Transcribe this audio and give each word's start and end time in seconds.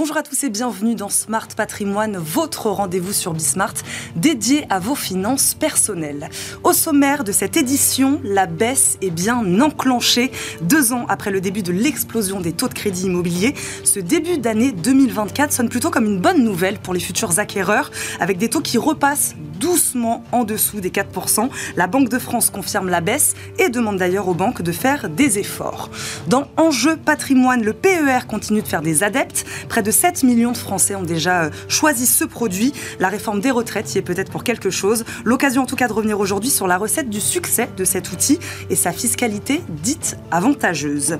Bonjour 0.00 0.16
à 0.16 0.22
tous 0.22 0.44
et 0.44 0.48
bienvenue 0.48 0.94
dans 0.94 1.10
Smart 1.10 1.46
Patrimoine, 1.54 2.16
votre 2.16 2.70
rendez-vous 2.70 3.12
sur 3.12 3.34
Bismart 3.34 3.74
dédié 4.16 4.64
à 4.70 4.78
vos 4.78 4.94
finances 4.94 5.52
personnelles. 5.52 6.30
Au 6.64 6.72
sommaire 6.72 7.22
de 7.22 7.32
cette 7.32 7.58
édition, 7.58 8.18
la 8.24 8.46
baisse 8.46 8.96
est 9.02 9.10
bien 9.10 9.60
enclenchée. 9.60 10.32
Deux 10.62 10.94
ans 10.94 11.04
après 11.10 11.30
le 11.30 11.42
début 11.42 11.62
de 11.62 11.70
l'explosion 11.70 12.40
des 12.40 12.52
taux 12.52 12.68
de 12.68 12.72
crédit 12.72 13.08
immobilier, 13.08 13.52
ce 13.84 14.00
début 14.00 14.38
d'année 14.38 14.72
2024 14.72 15.52
sonne 15.52 15.68
plutôt 15.68 15.90
comme 15.90 16.06
une 16.06 16.18
bonne 16.18 16.42
nouvelle 16.42 16.78
pour 16.78 16.94
les 16.94 17.00
futurs 17.00 17.38
acquéreurs, 17.38 17.90
avec 18.20 18.38
des 18.38 18.48
taux 18.48 18.62
qui 18.62 18.78
repassent 18.78 19.34
doucement 19.60 20.24
en 20.32 20.44
dessous 20.44 20.80
des 20.80 20.90
4%. 20.90 21.48
La 21.76 21.86
Banque 21.86 22.08
de 22.08 22.18
France 22.18 22.50
confirme 22.50 22.88
la 22.88 23.00
baisse 23.00 23.34
et 23.58 23.68
demande 23.68 23.98
d'ailleurs 23.98 24.26
aux 24.26 24.34
banques 24.34 24.62
de 24.62 24.72
faire 24.72 25.08
des 25.08 25.38
efforts. 25.38 25.90
Dans 26.26 26.48
Enjeu 26.56 26.96
patrimoine, 26.96 27.62
le 27.62 27.74
PER 27.74 28.26
continue 28.26 28.62
de 28.62 28.68
faire 28.68 28.82
des 28.82 29.04
adeptes. 29.04 29.44
Près 29.68 29.82
de 29.82 29.90
7 29.90 30.22
millions 30.22 30.52
de 30.52 30.56
Français 30.56 30.94
ont 30.94 31.02
déjà 31.02 31.44
euh, 31.44 31.50
choisi 31.68 32.06
ce 32.06 32.24
produit. 32.24 32.72
La 32.98 33.08
réforme 33.08 33.40
des 33.40 33.50
retraites 33.50 33.94
y 33.94 33.98
est 33.98 34.02
peut-être 34.02 34.32
pour 34.32 34.44
quelque 34.44 34.70
chose. 34.70 35.04
L'occasion 35.24 35.62
en 35.62 35.66
tout 35.66 35.76
cas 35.76 35.88
de 35.88 35.92
revenir 35.92 36.18
aujourd'hui 36.18 36.50
sur 36.50 36.66
la 36.66 36.78
recette 36.78 37.10
du 37.10 37.20
succès 37.20 37.68
de 37.76 37.84
cet 37.84 38.10
outil 38.12 38.38
et 38.70 38.76
sa 38.76 38.92
fiscalité 38.92 39.60
dite 39.68 40.16
avantageuse. 40.30 41.18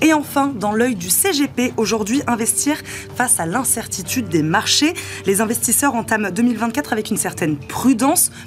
Et 0.00 0.14
enfin, 0.14 0.52
dans 0.54 0.72
l'œil 0.72 0.96
du 0.96 1.10
CGP, 1.10 1.74
aujourd'hui, 1.76 2.22
investir 2.26 2.76
face 3.14 3.38
à 3.38 3.46
l'incertitude 3.46 4.28
des 4.28 4.42
marchés. 4.42 4.94
Les 5.26 5.40
investisseurs 5.40 5.94
entament 5.94 6.30
2024 6.30 6.92
avec 6.92 7.10
une 7.10 7.16
certaine 7.16 7.56
prudence, 7.56 7.81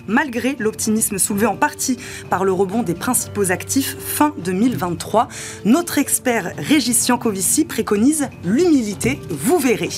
malgré 0.07 0.55
l'optimisme 0.59 1.17
soulevé 1.17 1.45
en 1.45 1.55
partie 1.55 1.97
par 2.29 2.45
le 2.45 2.51
rebond 2.51 2.83
des 2.83 2.93
principaux 2.93 3.51
actifs 3.51 3.97
fin 3.99 4.33
2023. 4.39 5.27
Notre 5.65 5.97
expert 5.97 6.53
Régis 6.57 7.07
Yankovici 7.07 7.65
préconise 7.65 8.29
l'humilité, 8.43 9.19
vous 9.29 9.59
verrez. 9.59 9.89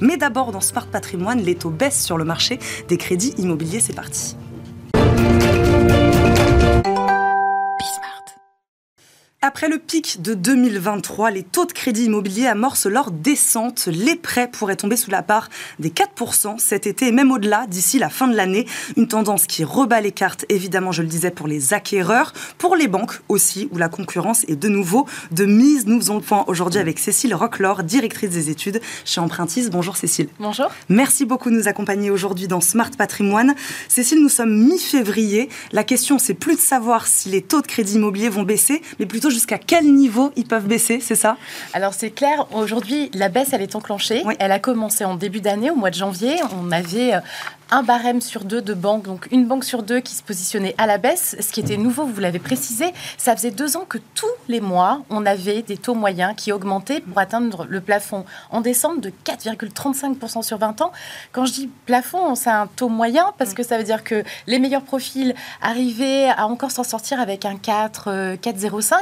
Mais 0.00 0.16
d'abord, 0.16 0.52
dans 0.52 0.60
Smart 0.60 0.86
Patrimoine, 0.86 1.40
les 1.40 1.54
taux 1.54 1.70
baissent 1.70 2.04
sur 2.04 2.18
le 2.18 2.24
marché 2.24 2.58
des 2.88 2.96
crédits 2.96 3.34
immobiliers. 3.38 3.80
C'est 3.80 3.94
parti. 3.94 4.36
Après 9.42 9.70
le 9.70 9.78
pic 9.78 10.20
de 10.20 10.34
2023, 10.34 11.30
les 11.30 11.42
taux 11.42 11.64
de 11.64 11.72
crédit 11.72 12.04
immobilier 12.04 12.46
amorcent 12.46 12.84
leur 12.84 13.10
descente. 13.10 13.88
Les 13.90 14.14
prêts 14.14 14.50
pourraient 14.50 14.76
tomber 14.76 14.96
sous 14.98 15.10
la 15.10 15.22
part 15.22 15.48
des 15.78 15.88
4% 15.88 16.58
cet 16.58 16.86
été 16.86 17.06
et 17.08 17.10
même 17.10 17.32
au-delà 17.32 17.64
d'ici 17.66 17.98
la 17.98 18.10
fin 18.10 18.28
de 18.28 18.36
l'année. 18.36 18.66
Une 18.98 19.08
tendance 19.08 19.46
qui 19.46 19.64
rebat 19.64 20.02
les 20.02 20.12
cartes, 20.12 20.44
évidemment, 20.50 20.92
je 20.92 21.00
le 21.00 21.08
disais, 21.08 21.30
pour 21.30 21.48
les 21.48 21.72
acquéreurs, 21.72 22.34
pour 22.58 22.76
les 22.76 22.86
banques 22.86 23.22
aussi, 23.30 23.66
où 23.72 23.78
la 23.78 23.88
concurrence 23.88 24.44
est 24.44 24.56
de 24.56 24.68
nouveau 24.68 25.06
de 25.30 25.46
mise. 25.46 25.86
Nous 25.86 25.98
faisons 25.98 26.16
le 26.16 26.20
point 26.20 26.44
aujourd'hui 26.46 26.78
avec 26.78 26.98
Cécile 26.98 27.34
Rocklor, 27.34 27.82
directrice 27.82 28.28
des 28.28 28.50
études 28.50 28.82
chez 29.06 29.22
Empruntis. 29.22 29.70
Bonjour 29.70 29.96
Cécile. 29.96 30.28
Bonjour. 30.38 30.70
Merci 30.90 31.24
beaucoup 31.24 31.48
de 31.48 31.54
nous 31.54 31.66
accompagner 31.66 32.10
aujourd'hui 32.10 32.46
dans 32.46 32.60
Smart 32.60 32.90
Patrimoine. 32.90 33.54
Cécile, 33.88 34.20
nous 34.20 34.28
sommes 34.28 34.54
mi-février. 34.54 35.48
La 35.72 35.82
question, 35.82 36.18
c'est 36.18 36.34
plus 36.34 36.56
de 36.56 36.60
savoir 36.60 37.06
si 37.06 37.30
les 37.30 37.40
taux 37.40 37.62
de 37.62 37.66
crédit 37.66 37.94
immobilier 37.94 38.28
vont 38.28 38.42
baisser, 38.42 38.82
mais 38.98 39.06
plutôt 39.06 39.29
jusqu'à 39.30 39.58
quel 39.58 39.92
niveau 39.92 40.32
ils 40.36 40.46
peuvent 40.46 40.66
baisser, 40.66 41.00
c'est 41.00 41.14
ça? 41.14 41.36
Alors 41.72 41.94
c'est 41.94 42.10
clair, 42.10 42.46
aujourd'hui 42.52 43.10
la 43.14 43.28
baisse 43.28 43.48
elle 43.52 43.62
est 43.62 43.74
enclenchée. 43.74 44.22
Elle 44.38 44.52
a 44.52 44.58
commencé 44.58 45.04
en 45.04 45.14
début 45.14 45.40
d'année, 45.40 45.70
au 45.70 45.76
mois 45.76 45.90
de 45.90 45.96
janvier. 45.96 46.36
On 46.62 46.70
avait 46.72 47.14
euh, 47.14 47.20
un 47.70 47.82
barème 47.82 48.20
sur 48.20 48.44
deux 48.44 48.62
de 48.62 48.74
banques, 48.74 49.04
donc 49.04 49.28
une 49.30 49.46
banque 49.46 49.64
sur 49.64 49.82
deux 49.82 50.00
qui 50.00 50.14
se 50.14 50.22
positionnait 50.22 50.74
à 50.78 50.86
la 50.86 50.98
baisse. 50.98 51.36
Ce 51.40 51.52
qui 51.52 51.60
était 51.60 51.76
nouveau, 51.76 52.04
vous 52.04 52.20
l'avez 52.20 52.38
précisé, 52.38 52.92
ça 53.16 53.36
faisait 53.36 53.50
deux 53.50 53.76
ans 53.76 53.84
que 53.88 53.98
tous 54.14 54.26
les 54.48 54.60
mois, 54.60 55.02
on 55.10 55.24
avait 55.24 55.62
des 55.62 55.76
taux 55.76 55.94
moyens 55.94 56.34
qui 56.36 56.52
augmentaient 56.52 57.00
pour 57.00 57.18
atteindre 57.18 57.66
le 57.68 57.80
plafond 57.80 58.24
en 58.50 58.60
décembre 58.60 59.00
de 59.00 59.12
4,35% 59.24 60.42
sur 60.42 60.58
20 60.58 60.80
ans. 60.80 60.92
Quand 61.32 61.46
je 61.46 61.52
dis 61.52 61.70
plafond, 61.86 62.34
c'est 62.34 62.50
un 62.50 62.66
taux 62.66 62.88
moyen 62.88 63.32
parce 63.38 63.54
que 63.54 63.62
ça 63.62 63.78
veut 63.78 63.84
dire 63.84 64.02
que 64.02 64.24
les 64.46 64.58
meilleurs 64.58 64.82
profils 64.82 65.34
arrivaient 65.62 66.28
à 66.28 66.46
encore 66.46 66.70
s'en 66.70 66.84
sortir 66.84 67.20
avec 67.20 67.44
un 67.44 67.56
4, 67.56 68.36
4,05, 68.36 68.92
euh, 68.92 68.96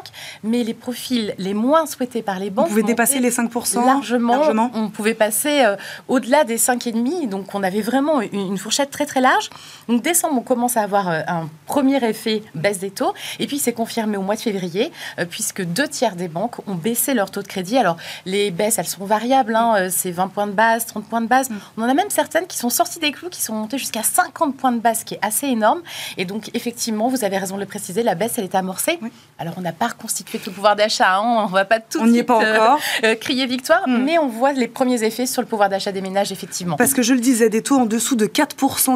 mais 0.45 0.63
les 0.63 0.75
profils 0.75 1.35
les 1.39 1.55
moins 1.55 1.87
souhaités 1.87 2.23
par 2.23 2.39
les 2.39 2.51
banques... 2.51 2.67
Vous 2.67 2.73
pouvez 2.73 2.83
dépasser 2.83 3.21
les 3.21 3.31
5% 3.31 3.85
largement, 3.85 4.35
largement. 4.35 4.71
On 4.75 4.91
pouvait 4.91 5.15
passer 5.15 5.65
euh, 5.65 5.77
au-delà 6.09 6.45
des 6.45 6.59
5,5, 6.59 7.29
donc 7.29 7.55
on 7.55 7.63
avait 7.63 7.81
vraiment 7.81 8.21
une 8.21 8.58
fourchette 8.59 8.91
très 8.91 9.07
très 9.07 9.21
large. 9.21 9.51
Donc 9.89 10.03
décembre, 10.03 10.35
on 10.39 10.43
commence 10.43 10.77
à 10.77 10.83
avoir 10.83 11.09
euh, 11.09 11.21
un 11.27 11.49
premier 11.67 12.03
effet 12.05 12.43
baisse 12.55 12.79
des 12.79 12.91
taux. 12.91 13.15
Et 13.39 13.47
puis 13.47 13.59
c'est 13.59 13.73
confirmé 13.73 14.17
au 14.17 14.23
mois 14.23 14.37
de 14.37 14.41
février, 14.41 14.93
euh, 15.19 15.25
puisque 15.25 15.63
deux 15.63 15.89
tiers 15.89 16.17
des 16.17 16.29
banques 16.29 16.57
ont 16.69 16.75
baissé 16.75 17.15
leur 17.15 17.31
taux 17.31 17.43
de 17.43 17.47
crédit. 17.47 17.79
Alors 17.79 17.97
les 18.27 18.51
baisses, 18.51 18.79
elles 18.79 18.87
sont 18.87 19.05
variables. 19.05 19.55
Hein, 19.55 19.75
euh, 19.79 19.89
c'est 19.91 20.11
20 20.11 20.29
points 20.29 20.47
de 20.47 20.53
base, 20.53 20.87
30 20.87 21.07
points 21.09 21.21
de 21.21 21.27
base. 21.27 21.51
Mm. 21.51 21.57
On 21.77 21.83
en 21.83 21.89
a 21.89 21.95
même 21.95 22.11
certaines 22.11 22.47
qui 22.47 22.59
sont 22.59 22.71
sorties 22.71 22.99
des 22.99 23.13
clous, 23.13 23.29
qui 23.29 23.43
sont 23.43 23.55
montées 23.55 23.79
jusqu'à 23.79 24.03
50 24.03 24.57
points 24.57 24.73
de 24.73 24.81
base, 24.81 25.01
ce 25.01 25.05
qui 25.05 25.15
est 25.15 25.21
assez 25.23 25.47
énorme. 25.47 25.81
Et 26.17 26.25
donc 26.25 26.51
effectivement, 26.55 27.09
vous 27.09 27.25
avez 27.25 27.39
raison 27.39 27.57
de 27.57 27.61
le 27.61 27.67
préciser, 27.67 28.03
la 28.03 28.15
baisse, 28.15 28.35
elle 28.39 28.45
est 28.45 28.55
amorcée. 28.55 28.99
Alors 29.39 29.55
on 29.57 29.61
n'a 29.61 29.73
pas 29.73 29.89
reconstitué 29.89 30.39
tout 30.39 30.51
le 30.51 30.55
pouvoir 30.55 30.77
d'achat. 30.77 31.17
Hein, 31.17 31.23
on 31.25 31.47
ne 31.47 31.53
va 31.53 31.65
pas 31.65 31.81
tout 31.81 32.01
on 32.01 32.07
n'y 32.07 32.19
est 32.19 32.25
pas 32.25 32.37
encore. 32.37 32.81
crier 33.21 33.47
victoire, 33.47 33.87
mm. 33.87 34.05
mais 34.05 34.19
on 34.19 34.29
voit 34.29 34.53
les 34.53 34.69
premiers 34.69 35.03
effets 35.03 35.27
sur 35.27 35.43
le 35.43 35.49
pouvoir 35.49 35.69
d'achat 35.69 35.93
des 35.93 36.01
ménages, 36.01 36.33
effectivement. 36.33 36.77
Parce 36.77 36.95
que 36.95 37.03
je 37.03 37.15
le 37.15 37.21
disais, 37.21 37.49
des 37.49 37.63
taux 37.63 37.77
en 37.77 37.87
dessous 37.87 38.17
de 38.17 38.27
4 38.27 38.48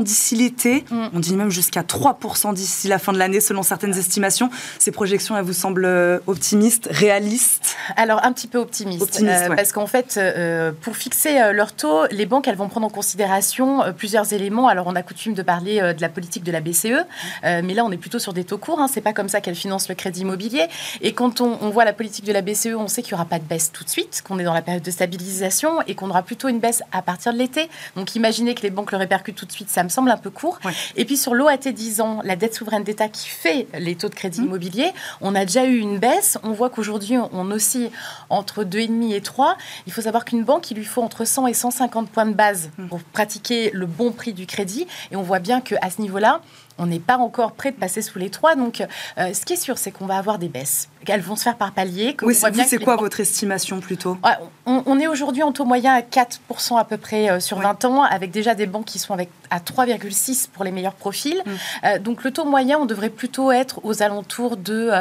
d'ici 0.02 0.36
l'été. 0.36 0.84
Mm. 0.90 1.06
On 1.14 1.20
dit 1.20 1.36
même 1.36 1.50
jusqu'à 1.50 1.82
3% 1.82 2.54
d'ici 2.54 2.88
la 2.88 2.98
fin 2.98 3.12
de 3.12 3.18
l'année, 3.18 3.40
selon 3.40 3.62
certaines 3.62 3.96
estimations. 3.96 4.50
Ces 4.78 4.90
projections, 4.90 5.36
elles 5.36 5.44
vous 5.44 5.52
semblent 5.52 5.84
euh, 5.84 6.18
optimistes, 6.26 6.88
réalistes 6.90 7.76
Alors, 7.96 8.24
un 8.24 8.32
petit 8.32 8.48
peu 8.48 8.58
optimistes. 8.58 9.22
Euh, 9.22 9.54
parce 9.54 9.72
qu'en 9.72 9.86
fait, 9.86 10.16
euh, 10.16 10.72
pour 10.80 10.96
fixer 10.96 11.52
leur 11.52 11.72
taux, 11.72 12.06
les 12.10 12.26
banques, 12.26 12.48
elles 12.48 12.56
vont 12.56 12.68
prendre 12.68 12.86
en 12.86 12.90
considération 12.90 13.80
plusieurs 13.96 14.32
éléments. 14.32 14.68
Alors, 14.68 14.86
on 14.86 14.94
a 14.94 15.02
coutume 15.02 15.34
de 15.34 15.42
parler 15.42 15.80
de 15.80 16.00
la 16.00 16.08
politique 16.08 16.44
de 16.44 16.52
la 16.52 16.60
BCE, 16.60 17.04
mais 17.42 17.74
là, 17.74 17.84
on 17.84 17.90
est 17.90 17.96
plutôt 17.96 18.18
sur 18.18 18.32
des 18.32 18.44
taux 18.44 18.58
courts. 18.58 18.80
Hein. 18.80 18.88
C'est 18.92 19.00
pas 19.00 19.12
comme 19.12 19.28
ça 19.28 19.40
qu'elle 19.40 19.54
finance 19.54 19.88
le 19.88 19.94
crédit 19.94 20.20
immobilier. 20.20 20.66
Et 21.00 21.12
quand 21.12 21.40
on, 21.40 21.58
on 21.60 21.70
voit 21.70 21.84
la 21.84 21.92
politique 21.92 22.24
de 22.24 22.32
la 22.32 22.42
BCE, 22.42 22.74
on 22.76 22.88
sait 22.88 23.02
qu'il 23.02 23.14
n'y 23.14 23.20
aura 23.20 23.28
pas 23.28 23.38
de 23.38 23.44
baisse 23.44 23.72
tout 23.72 23.84
de 23.84 23.88
suite, 23.88 24.22
qu'on 24.26 24.38
est 24.38 24.44
dans 24.44 24.54
la 24.54 24.62
période 24.62 24.82
de 24.82 24.90
stabilisation 24.90 25.82
et 25.86 25.94
qu'on 25.94 26.10
aura 26.10 26.22
plutôt 26.22 26.48
une 26.48 26.60
baisse 26.60 26.82
à 26.92 27.02
partir 27.02 27.32
de 27.32 27.38
l'été. 27.38 27.68
Donc, 27.96 28.14
imaginez 28.14 28.54
que 28.54 28.62
les 28.62 28.70
banques 28.70 28.92
le 28.92 28.98
répercutent 28.98 29.31
tout 29.32 29.46
de 29.46 29.52
suite 29.52 29.70
ça 29.70 29.82
me 29.82 29.88
semble 29.88 30.10
un 30.10 30.16
peu 30.16 30.30
court. 30.30 30.58
Et 30.96 31.04
puis 31.04 31.16
sur 31.16 31.34
l'OAT 31.34 31.56
10 31.56 32.00
ans, 32.00 32.20
la 32.24 32.36
dette 32.36 32.54
souveraine 32.54 32.84
d'État 32.84 33.08
qui 33.08 33.28
fait 33.28 33.66
les 33.78 33.96
taux 33.96 34.08
de 34.08 34.14
crédit 34.14 34.40
mmh. 34.40 34.44
immobilier, 34.44 34.92
on 35.20 35.34
a 35.34 35.44
déjà 35.44 35.64
eu 35.64 35.78
une 35.78 35.98
baisse. 35.98 36.38
On 36.42 36.52
voit 36.52 36.70
qu'aujourd'hui, 36.70 37.16
on 37.32 37.50
oscille 37.50 37.90
entre 38.30 38.64
2,5 38.64 39.14
et 39.14 39.20
3. 39.20 39.56
Il 39.86 39.92
faut 39.92 40.02
savoir 40.02 40.24
qu'une 40.24 40.44
banque, 40.44 40.70
il 40.70 40.76
lui 40.76 40.84
faut 40.84 41.02
entre 41.02 41.24
100 41.24 41.46
et 41.48 41.54
150 41.54 42.08
points 42.08 42.26
de 42.26 42.34
base 42.34 42.70
mmh. 42.78 42.86
pour 42.88 43.00
pratiquer 43.02 43.70
le 43.72 43.86
bon 43.86 44.12
prix 44.12 44.32
du 44.32 44.46
crédit. 44.46 44.86
Et 45.10 45.16
on 45.16 45.22
voit 45.22 45.38
bien 45.38 45.60
qu'à 45.60 45.90
ce 45.90 46.00
niveau-là, 46.00 46.40
on 46.78 46.86
n'est 46.86 46.98
pas 46.98 47.18
encore 47.18 47.52
prêt 47.52 47.70
de 47.70 47.76
passer 47.76 48.02
sous 48.02 48.18
les 48.18 48.30
3. 48.30 48.56
Donc, 48.56 48.82
euh, 49.18 49.34
ce 49.34 49.44
qui 49.44 49.54
est 49.54 49.56
sûr, 49.56 49.78
c'est 49.78 49.90
qu'on 49.90 50.06
va 50.06 50.16
avoir 50.16 50.38
des 50.38 50.48
baisses. 50.48 50.88
Elles 51.06 51.20
vont 51.20 51.36
se 51.36 51.42
faire 51.42 51.56
par 51.56 51.72
palier. 51.72 52.16
Oui, 52.22 52.34
c'est 52.34 52.78
quoi 52.78 52.96
votre 52.96 53.20
estimation 53.20 53.80
plutôt 53.80 54.16
on, 54.64 54.98
est 55.00 55.08
aujourd'hui 55.08 55.42
en 55.42 55.50
taux 55.50 55.64
moyen 55.64 55.92
à 55.92 56.00
4% 56.02 56.78
à 56.78 56.84
peu 56.84 56.96
près 56.96 57.28
euh, 57.28 57.40
sur 57.40 57.58
20 57.58 57.84
ans, 57.84 58.02
avec 58.04 58.30
déjà 58.30 58.54
des 58.54 58.66
banques 58.66 58.84
qui 58.84 59.00
sont 59.00 59.12
avec, 59.12 59.28
à 59.50 59.58
3,6 59.58 60.48
pour 60.52 60.62
les 60.62 60.70
meilleurs 60.70 60.94
profils. 60.94 61.42
Mm. 61.44 61.50
Euh, 61.84 61.98
donc 61.98 62.22
le 62.22 62.30
taux 62.30 62.44
moyen, 62.44 62.78
on 62.78 62.86
devrait 62.86 63.10
plutôt 63.10 63.50
être 63.50 63.80
aux 63.84 64.02
alentours 64.02 64.56
de 64.56 64.92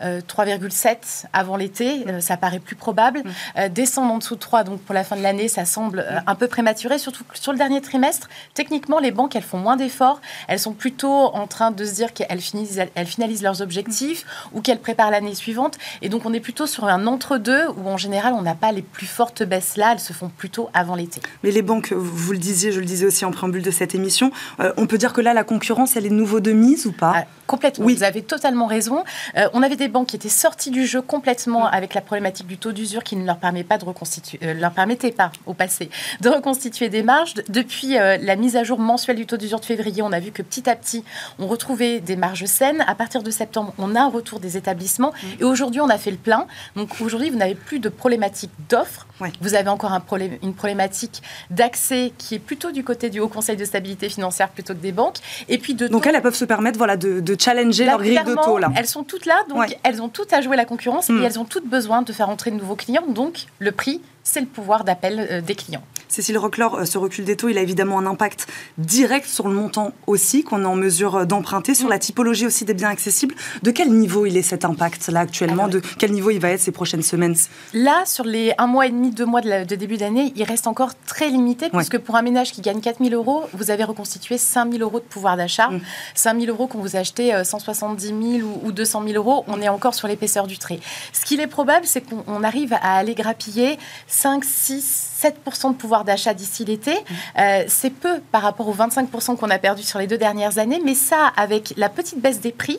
3,7 0.00 1.26
avant 1.34 1.56
l'été. 1.56 1.98
Mm. 1.98 2.20
ça 2.22 2.38
paraît 2.38 2.60
plus 2.60 2.76
probable. 2.76 3.22
Mm. 3.56 3.68
descendre 3.68 4.14
en 4.14 4.18
dessous 4.18 4.36
de 4.36 4.40
3, 4.40 4.64
donc 4.64 4.80
pour 4.80 4.94
la 4.94 5.04
fin 5.04 5.16
de 5.16 5.22
l'année, 5.22 5.48
ça 5.48 5.66
semble 5.66 6.06
un 6.26 6.34
peu 6.34 6.48
prématuré, 6.48 6.98
surtout 6.98 7.24
sur 7.34 7.52
le 7.52 7.58
dernier 7.58 7.82
trimestre. 7.82 8.28
Techniquement, 8.54 9.00
les 9.00 9.10
banques, 9.10 9.36
elles 9.36 9.42
font 9.42 9.58
moins 9.58 9.76
d'efforts. 9.76 10.20
Elles 10.48 10.58
sont 10.58 10.72
plutôt 10.72 11.19
en 11.20 11.46
train 11.46 11.70
de 11.70 11.84
se 11.84 11.94
dire 11.94 12.12
qu'elles 12.12 12.40
finissent, 12.40 12.78
elles 12.94 13.06
finalisent 13.06 13.42
leurs 13.42 13.62
objectifs 13.62 14.24
ou 14.52 14.60
qu'elles 14.60 14.80
préparent 14.80 15.10
l'année 15.10 15.34
suivante. 15.34 15.78
Et 16.02 16.08
donc, 16.08 16.26
on 16.26 16.32
est 16.32 16.40
plutôt 16.40 16.66
sur 16.66 16.84
un 16.84 17.06
entre-deux 17.06 17.68
où, 17.76 17.88
en 17.88 17.96
général, 17.96 18.34
on 18.34 18.42
n'a 18.42 18.54
pas 18.54 18.72
les 18.72 18.82
plus 18.82 19.06
fortes 19.06 19.42
baisses 19.42 19.76
là. 19.76 19.92
Elles 19.92 20.00
se 20.00 20.12
font 20.12 20.28
plutôt 20.28 20.68
avant 20.74 20.94
l'été. 20.94 21.20
Mais 21.42 21.50
les 21.50 21.62
banques, 21.62 21.92
vous 21.92 22.32
le 22.32 22.38
disiez, 22.38 22.72
je 22.72 22.80
le 22.80 22.86
disais 22.86 23.06
aussi 23.06 23.24
en 23.24 23.30
préambule 23.30 23.62
de 23.62 23.70
cette 23.70 23.94
émission, 23.94 24.30
euh, 24.60 24.72
on 24.76 24.86
peut 24.86 24.98
dire 24.98 25.12
que 25.12 25.20
là, 25.20 25.34
la 25.34 25.44
concurrence, 25.44 25.96
elle 25.96 26.06
est 26.06 26.10
nouveau 26.10 26.40
de 26.40 26.52
mise 26.52 26.86
ou 26.86 26.92
pas? 26.92 27.12
Ah, 27.16 27.24
Complètement. 27.46 27.86
Oui. 27.86 27.96
Vous 27.96 28.04
avez 28.04 28.22
totalement 28.22 28.66
raison. 28.66 29.02
Euh, 29.36 29.48
on 29.54 29.62
avait 29.62 29.74
des 29.74 29.88
banques 29.88 30.08
qui 30.08 30.16
étaient 30.16 30.28
sorties 30.28 30.70
du 30.70 30.86
jeu 30.86 31.02
complètement 31.02 31.66
avec 31.66 31.94
la 31.94 32.00
problématique 32.00 32.46
du 32.46 32.58
taux 32.58 32.70
d'usure 32.70 33.02
qui 33.02 33.16
ne 33.16 33.26
leur 33.26 33.38
permet 33.38 33.64
pas 33.64 33.76
de 33.76 33.84
reconstituer, 33.84 34.38
euh, 34.44 34.54
leur 34.54 34.70
permettait 34.70 35.10
pas 35.10 35.32
au 35.46 35.54
passé 35.54 35.90
de 36.20 36.28
reconstituer 36.28 36.88
des 36.88 37.02
marges. 37.02 37.34
Depuis 37.48 37.90
la 37.90 38.36
mise 38.36 38.56
à 38.56 38.62
jour 38.62 38.78
mensuelle 38.78 39.16
du 39.16 39.26
taux 39.26 39.36
d'usure 39.36 39.60
de 39.60 39.64
février, 39.64 40.02
on 40.02 40.12
a 40.12 40.20
vu 40.20 40.30
que 40.30 40.42
petit 40.42 40.68
à 40.70 40.76
petit, 40.76 41.04
on 41.38 41.46
retrouvait 41.46 42.00
des 42.00 42.16
marges 42.16 42.44
saines. 42.44 42.84
À 42.86 42.94
partir 42.94 43.22
de 43.22 43.30
septembre, 43.30 43.74
on 43.78 43.94
a 43.94 44.00
un 44.00 44.08
retour 44.08 44.40
des 44.40 44.56
établissements. 44.56 45.10
Mm. 45.10 45.26
Et 45.40 45.44
aujourd'hui, 45.44 45.80
on 45.80 45.88
a 45.88 45.98
fait 45.98 46.10
le 46.10 46.16
plein. 46.16 46.46
Donc 46.76 47.00
aujourd'hui, 47.00 47.30
vous 47.30 47.38
n'avez 47.38 47.54
plus 47.54 47.78
de 47.78 47.88
problématique 47.88 48.50
d'offres. 48.68 49.06
Vous 49.40 49.54
avez 49.54 49.68
encore 49.68 49.92
un 49.92 50.00
problème, 50.00 50.38
une 50.42 50.54
problématique 50.54 51.22
d'accès 51.50 52.12
qui 52.16 52.34
est 52.34 52.38
plutôt 52.38 52.70
du 52.70 52.84
côté 52.84 53.10
du 53.10 53.20
Haut 53.20 53.28
Conseil 53.28 53.56
de 53.56 53.64
stabilité 53.64 54.08
financière 54.08 54.48
plutôt 54.48 54.74
que 54.74 54.78
des 54.78 54.92
banques. 54.92 55.18
Et 55.48 55.58
puis 55.58 55.74
de 55.74 55.88
donc 55.88 56.06
elles, 56.06 56.20
peuvent 56.22 56.34
se 56.34 56.46
permettre 56.46 56.78
voilà, 56.78 56.96
de, 56.96 57.36
challenger 57.38 57.84
leur 57.84 57.98
grille 57.98 58.18
de 58.24 58.34
taux. 58.34 58.58
Là. 58.58 58.72
Elles 58.76 58.86
sont 58.86 59.04
toutes 59.04 59.26
là, 59.26 59.36
donc 59.48 59.76
elles 59.82 60.00
ont 60.00 60.08
toutes 60.08 60.32
à 60.32 60.40
jouer 60.40 60.56
la 60.56 60.64
concurrence 60.64 61.10
et 61.10 61.12
mm. 61.12 61.24
elles 61.24 61.38
ont 61.38 61.44
toutes 61.44 61.66
besoin 61.66 62.02
de 62.02 62.12
faire 62.12 62.28
entrer 62.28 62.50
de 62.50 62.56
nouveaux 62.56 62.76
clients. 62.76 63.06
Donc 63.08 63.46
le 63.58 63.72
prix 63.72 64.00
c'est 64.22 64.40
le 64.40 64.46
pouvoir 64.46 64.84
d'appel 64.84 65.42
des 65.44 65.54
clients. 65.54 65.82
Cécile 66.10 66.38
Rockler, 66.38 66.66
euh, 66.74 66.84
ce 66.84 66.98
recul 66.98 67.24
des 67.24 67.36
taux, 67.36 67.48
il 67.48 67.56
a 67.56 67.60
évidemment 67.62 67.98
un 68.00 68.06
impact 68.06 68.48
direct 68.78 69.26
sur 69.26 69.46
le 69.46 69.54
montant 69.54 69.92
aussi 70.08 70.42
qu'on 70.42 70.62
est 70.62 70.66
en 70.66 70.74
mesure 70.74 71.14
euh, 71.14 71.24
d'emprunter, 71.24 71.74
sur 71.74 71.88
la 71.88 72.00
typologie 72.00 72.46
aussi 72.46 72.64
des 72.64 72.74
biens 72.74 72.88
accessibles. 72.88 73.36
De 73.62 73.70
quel 73.70 73.92
niveau 73.92 74.26
il 74.26 74.36
est 74.36 74.42
cet 74.42 74.64
impact 74.64 75.06
là 75.08 75.20
actuellement? 75.20 75.68
De 75.68 75.80
quel 75.98 76.10
niveau 76.10 76.30
il 76.30 76.40
va 76.40 76.50
être 76.50 76.60
ces 76.60 76.72
prochaines 76.72 77.02
semaines? 77.02 77.36
Là, 77.74 78.02
sur 78.06 78.24
les 78.24 78.52
un 78.58 78.66
mois 78.66 78.86
et 78.86 78.90
demi, 78.90 79.10
deux 79.12 79.24
mois 79.24 79.40
de, 79.40 79.74
début 79.76 79.98
d'année, 79.98 80.32
il 80.34 80.42
reste 80.42 80.66
encore 80.66 80.90
très 81.06 81.28
limité 81.28 81.70
puisque 81.70 81.98
pour 81.98 82.16
un 82.16 82.22
ménage 82.22 82.50
qui 82.50 82.60
gagne 82.60 82.80
4 82.80 82.98
000 83.04 83.14
euros, 83.14 83.44
vous 83.52 83.70
avez 83.70 83.84
reconstitué 83.84 84.36
5 84.36 84.72
000 84.72 84.82
euros 84.82 84.98
de 84.98 85.04
pouvoir 85.04 85.36
d'achat. 85.36 85.70
5 86.16 86.34
mm. 86.34 86.40
000 86.40 86.52
euros 86.52 86.66
quand 86.66 86.80
vous 86.80 86.96
achetez 86.96 87.32
170 87.44 88.12
euh, 88.12 88.38
000 88.40 88.60
ou, 88.64 88.72
200 88.72 89.04
000 89.06 89.14
euros, 89.14 89.44
on 89.46 89.62
est 89.62 89.68
encore 89.68 89.94
sur 89.94 90.08
l'épaisseur 90.08 90.48
du 90.48 90.58
trait. 90.58 90.80
Ce 91.12 91.24
qu'il 91.24 91.40
est 91.40 91.46
probable, 91.46 91.86
c'est 91.86 92.00
qu'on 92.00 92.42
arrive 92.42 92.72
à 92.72 92.96
aller 92.96 93.14
grappiller 93.14 93.78
5, 94.08 94.44
6, 94.44 95.09
7% 95.20 95.72
de 95.72 95.76
pouvoir 95.76 96.04
d'achat 96.04 96.34
d'ici 96.34 96.64
l'été. 96.64 96.94
Euh, 97.38 97.64
c'est 97.68 97.90
peu 97.90 98.20
par 98.32 98.42
rapport 98.42 98.68
aux 98.68 98.74
25% 98.74 99.36
qu'on 99.36 99.50
a 99.50 99.58
perdu 99.58 99.82
sur 99.82 99.98
les 99.98 100.06
deux 100.06 100.18
dernières 100.18 100.58
années, 100.58 100.80
mais 100.84 100.94
ça, 100.94 101.32
avec 101.36 101.74
la 101.76 101.88
petite 101.88 102.20
baisse 102.20 102.40
des 102.40 102.52
prix, 102.52 102.78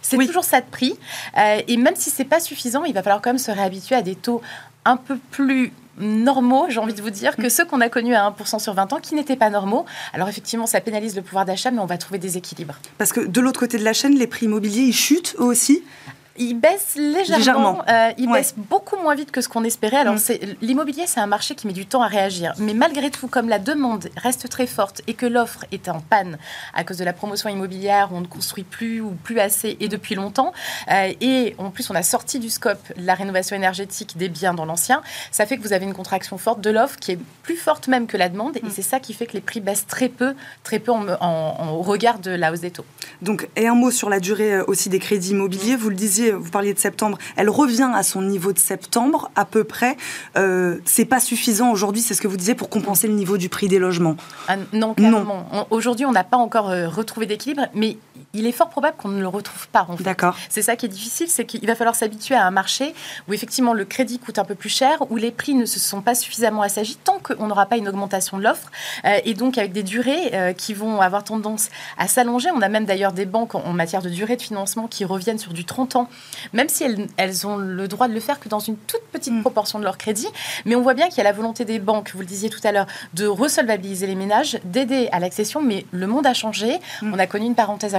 c'est 0.00 0.18
toujours 0.26 0.44
ça 0.44 0.60
de 0.60 0.66
prix. 0.66 0.94
Euh, 1.38 1.60
et 1.66 1.76
même 1.76 1.94
si 1.96 2.10
c'est 2.10 2.24
pas 2.24 2.40
suffisant, 2.40 2.84
il 2.84 2.92
va 2.94 3.02
falloir 3.02 3.22
quand 3.22 3.30
même 3.30 3.38
se 3.38 3.50
réhabituer 3.50 3.94
à 3.94 4.02
des 4.02 4.16
taux 4.16 4.42
un 4.84 4.96
peu 4.96 5.16
plus 5.30 5.72
normaux, 5.98 6.66
j'ai 6.68 6.80
envie 6.80 6.94
de 6.94 7.02
vous 7.02 7.10
dire, 7.10 7.36
que 7.36 7.48
ceux 7.48 7.64
qu'on 7.64 7.80
a 7.80 7.88
connus 7.88 8.14
à 8.14 8.28
1% 8.30 8.58
sur 8.58 8.74
20 8.74 8.92
ans, 8.94 8.98
qui 9.00 9.14
n'étaient 9.14 9.36
pas 9.36 9.50
normaux. 9.50 9.84
Alors 10.12 10.28
effectivement, 10.28 10.66
ça 10.66 10.80
pénalise 10.80 11.14
le 11.14 11.22
pouvoir 11.22 11.44
d'achat, 11.44 11.70
mais 11.70 11.80
on 11.80 11.86
va 11.86 11.98
trouver 11.98 12.18
des 12.18 12.36
équilibres. 12.36 12.74
Parce 12.98 13.12
que 13.12 13.20
de 13.20 13.40
l'autre 13.40 13.60
côté 13.60 13.78
de 13.78 13.84
la 13.84 13.92
chaîne, 13.92 14.14
les 14.14 14.26
prix 14.26 14.46
immobiliers, 14.46 14.82
ils 14.82 14.94
chutent 14.94 15.36
eux 15.38 15.44
aussi? 15.44 15.82
Il 16.36 16.54
baisse 16.54 16.94
légèrement. 16.96 17.82
Euh, 17.88 18.12
il 18.18 18.30
baisse 18.30 18.54
beaucoup 18.56 18.96
moins 18.96 19.14
vite 19.14 19.30
que 19.30 19.40
ce 19.40 19.48
qu'on 19.48 19.64
espérait. 19.64 19.98
Alors, 19.98 20.14
mm. 20.14 20.20
l'immobilier, 20.62 21.04
c'est 21.06 21.20
un 21.20 21.26
marché 21.26 21.54
qui 21.54 21.66
met 21.66 21.72
du 21.72 21.86
temps 21.86 22.02
à 22.02 22.08
réagir. 22.08 22.52
Mais 22.58 22.74
malgré 22.74 23.10
tout, 23.10 23.28
comme 23.28 23.48
la 23.48 23.58
demande 23.58 24.08
reste 24.16 24.48
très 24.48 24.66
forte 24.66 25.02
et 25.06 25.14
que 25.14 25.26
l'offre 25.26 25.64
est 25.72 25.88
en 25.88 26.00
panne 26.00 26.38
à 26.74 26.84
cause 26.84 26.98
de 26.98 27.04
la 27.04 27.12
promotion 27.12 27.48
immobilière, 27.48 28.10
on 28.12 28.20
ne 28.20 28.26
construit 28.26 28.64
plus 28.64 29.00
ou 29.00 29.10
plus 29.10 29.40
assez 29.40 29.76
et 29.80 29.88
depuis 29.88 30.14
longtemps, 30.14 30.52
euh, 30.90 31.12
et 31.20 31.54
en 31.58 31.70
plus, 31.70 31.90
on 31.90 31.94
a 31.94 32.02
sorti 32.02 32.38
du 32.38 32.50
scope 32.50 32.92
la 32.96 33.14
rénovation 33.14 33.56
énergétique 33.56 34.16
des 34.16 34.28
biens 34.28 34.54
dans 34.54 34.64
l'ancien, 34.64 35.02
ça 35.30 35.46
fait 35.46 35.56
que 35.56 35.62
vous 35.62 35.72
avez 35.72 35.84
une 35.84 35.94
contraction 35.94 36.38
forte 36.38 36.60
de 36.60 36.70
l'offre 36.70 36.98
qui 36.98 37.12
est 37.12 37.18
plus 37.42 37.56
forte 37.56 37.88
même 37.88 38.06
que 38.06 38.16
la 38.16 38.28
demande. 38.28 38.56
Et 38.56 38.62
mm. 38.62 38.70
c'est 38.70 38.82
ça 38.82 39.00
qui 39.00 39.12
fait 39.14 39.26
que 39.26 39.34
les 39.34 39.40
prix 39.40 39.60
baissent 39.60 39.86
très 39.86 40.08
peu, 40.08 40.34
très 40.62 40.78
peu 40.78 40.92
en, 40.92 41.72
au 41.72 41.82
regard 41.82 42.18
de 42.18 42.30
la 42.30 42.52
hausse 42.52 42.60
des 42.60 42.70
taux. 42.70 42.84
Donc, 43.20 43.48
et 43.56 43.66
un 43.66 43.74
mot 43.74 43.90
sur 43.90 44.08
la 44.08 44.20
durée 44.20 44.54
euh, 44.54 44.64
aussi 44.66 44.88
des 44.88 44.98
crédits 44.98 45.30
immobiliers. 45.30 45.76
Vous 45.76 45.90
le 45.90 45.94
disiez 45.94 46.21
vous 46.30 46.50
parliez 46.50 46.72
de 46.74 46.78
septembre, 46.78 47.18
elle 47.36 47.50
revient 47.50 47.90
à 47.94 48.02
son 48.02 48.22
niveau 48.22 48.52
de 48.52 48.58
septembre 48.58 49.30
à 49.34 49.44
peu 49.44 49.64
près. 49.64 49.96
Euh, 50.36 50.78
c'est 50.84 51.04
pas 51.04 51.20
suffisant 51.20 51.70
aujourd'hui, 51.70 52.02
c'est 52.02 52.14
ce 52.14 52.22
que 52.22 52.28
vous 52.28 52.36
disiez, 52.36 52.54
pour 52.54 52.68
compenser 52.68 53.08
le 53.08 53.14
niveau 53.14 53.36
du 53.36 53.48
prix 53.48 53.68
des 53.68 53.78
logements. 53.78 54.16
Ah, 54.48 54.56
non, 54.72 54.94
clairement. 54.94 55.46
Aujourd'hui, 55.70 56.06
on 56.06 56.12
n'a 56.12 56.24
pas 56.24 56.36
encore 56.36 56.70
euh, 56.70 56.88
retrouvé 56.88 57.26
d'équilibre, 57.26 57.62
mais 57.74 57.96
il 58.34 58.46
est 58.46 58.52
fort 58.52 58.68
probable 58.68 58.96
qu'on 58.96 59.08
ne 59.08 59.20
le 59.20 59.28
retrouve 59.28 59.68
pas. 59.68 59.86
En 59.88 59.96
fait. 59.96 60.04
D'accord. 60.04 60.36
C'est 60.48 60.62
ça 60.62 60.76
qui 60.76 60.86
est 60.86 60.88
difficile, 60.88 61.28
c'est 61.28 61.44
qu'il 61.44 61.66
va 61.66 61.74
falloir 61.74 61.94
s'habituer 61.94 62.34
à 62.34 62.46
un 62.46 62.50
marché 62.50 62.94
où 63.28 63.32
effectivement 63.32 63.72
le 63.74 63.84
crédit 63.84 64.18
coûte 64.18 64.38
un 64.38 64.44
peu 64.44 64.54
plus 64.54 64.68
cher, 64.68 65.04
où 65.10 65.16
les 65.16 65.30
prix 65.30 65.54
ne 65.54 65.66
se 65.66 65.78
sont 65.78 66.00
pas 66.00 66.14
suffisamment 66.14 66.62
assagis 66.62 66.96
tant 66.96 67.18
qu'on 67.18 67.46
n'aura 67.46 67.66
pas 67.66 67.76
une 67.76 67.88
augmentation 67.88 68.38
de 68.38 68.42
l'offre, 68.42 68.70
euh, 69.04 69.18
et 69.24 69.34
donc 69.34 69.58
avec 69.58 69.72
des 69.72 69.82
durées 69.82 70.30
euh, 70.34 70.52
qui 70.52 70.74
vont 70.74 71.00
avoir 71.00 71.24
tendance 71.24 71.68
à 71.98 72.08
s'allonger. 72.08 72.50
On 72.54 72.62
a 72.62 72.68
même 72.68 72.84
d'ailleurs 72.84 73.12
des 73.12 73.26
banques 73.26 73.54
en, 73.54 73.72
matière 73.72 74.02
de 74.02 74.08
durée 74.08 74.36
de 74.36 74.42
financement 74.42 74.86
qui 74.86 75.04
reviennent 75.04 75.38
sur 75.38 75.52
du 75.52 75.64
30 75.64 75.96
ans, 75.96 76.08
même 76.52 76.68
si 76.68 76.84
elles, 76.84 77.06
elles 77.16 77.46
ont 77.46 77.56
le 77.56 77.88
droit 77.88 78.08
de 78.08 78.14
le 78.14 78.20
faire 78.20 78.40
que 78.40 78.48
dans 78.48 78.60
une 78.60 78.76
toute 78.76 79.02
petite 79.12 79.34
mm. 79.34 79.40
proportion 79.42 79.78
de 79.78 79.84
leur 79.84 79.98
crédit. 79.98 80.28
Mais 80.64 80.74
on 80.74 80.82
voit 80.82 80.94
bien 80.94 81.08
qu'il 81.08 81.18
y 81.18 81.20
a 81.20 81.24
la 81.24 81.32
volonté 81.32 81.64
des 81.64 81.78
banques, 81.78 82.12
vous 82.14 82.20
le 82.20 82.26
disiez 82.26 82.50
tout 82.50 82.60
à 82.64 82.72
l'heure, 82.72 82.86
de 83.14 83.26
resolvabiliser 83.26 84.06
les 84.06 84.14
ménages, 84.14 84.58
d'aider 84.64 85.08
à 85.12 85.20
l'accession, 85.20 85.62
mais 85.62 85.86
le 85.92 86.06
monde 86.06 86.26
a 86.26 86.34
changé. 86.34 86.78
Mm. 87.02 87.14
On 87.14 87.18
a 87.18 87.26
connu 87.26 87.46
une 87.46 87.54
parenthèse 87.54 87.94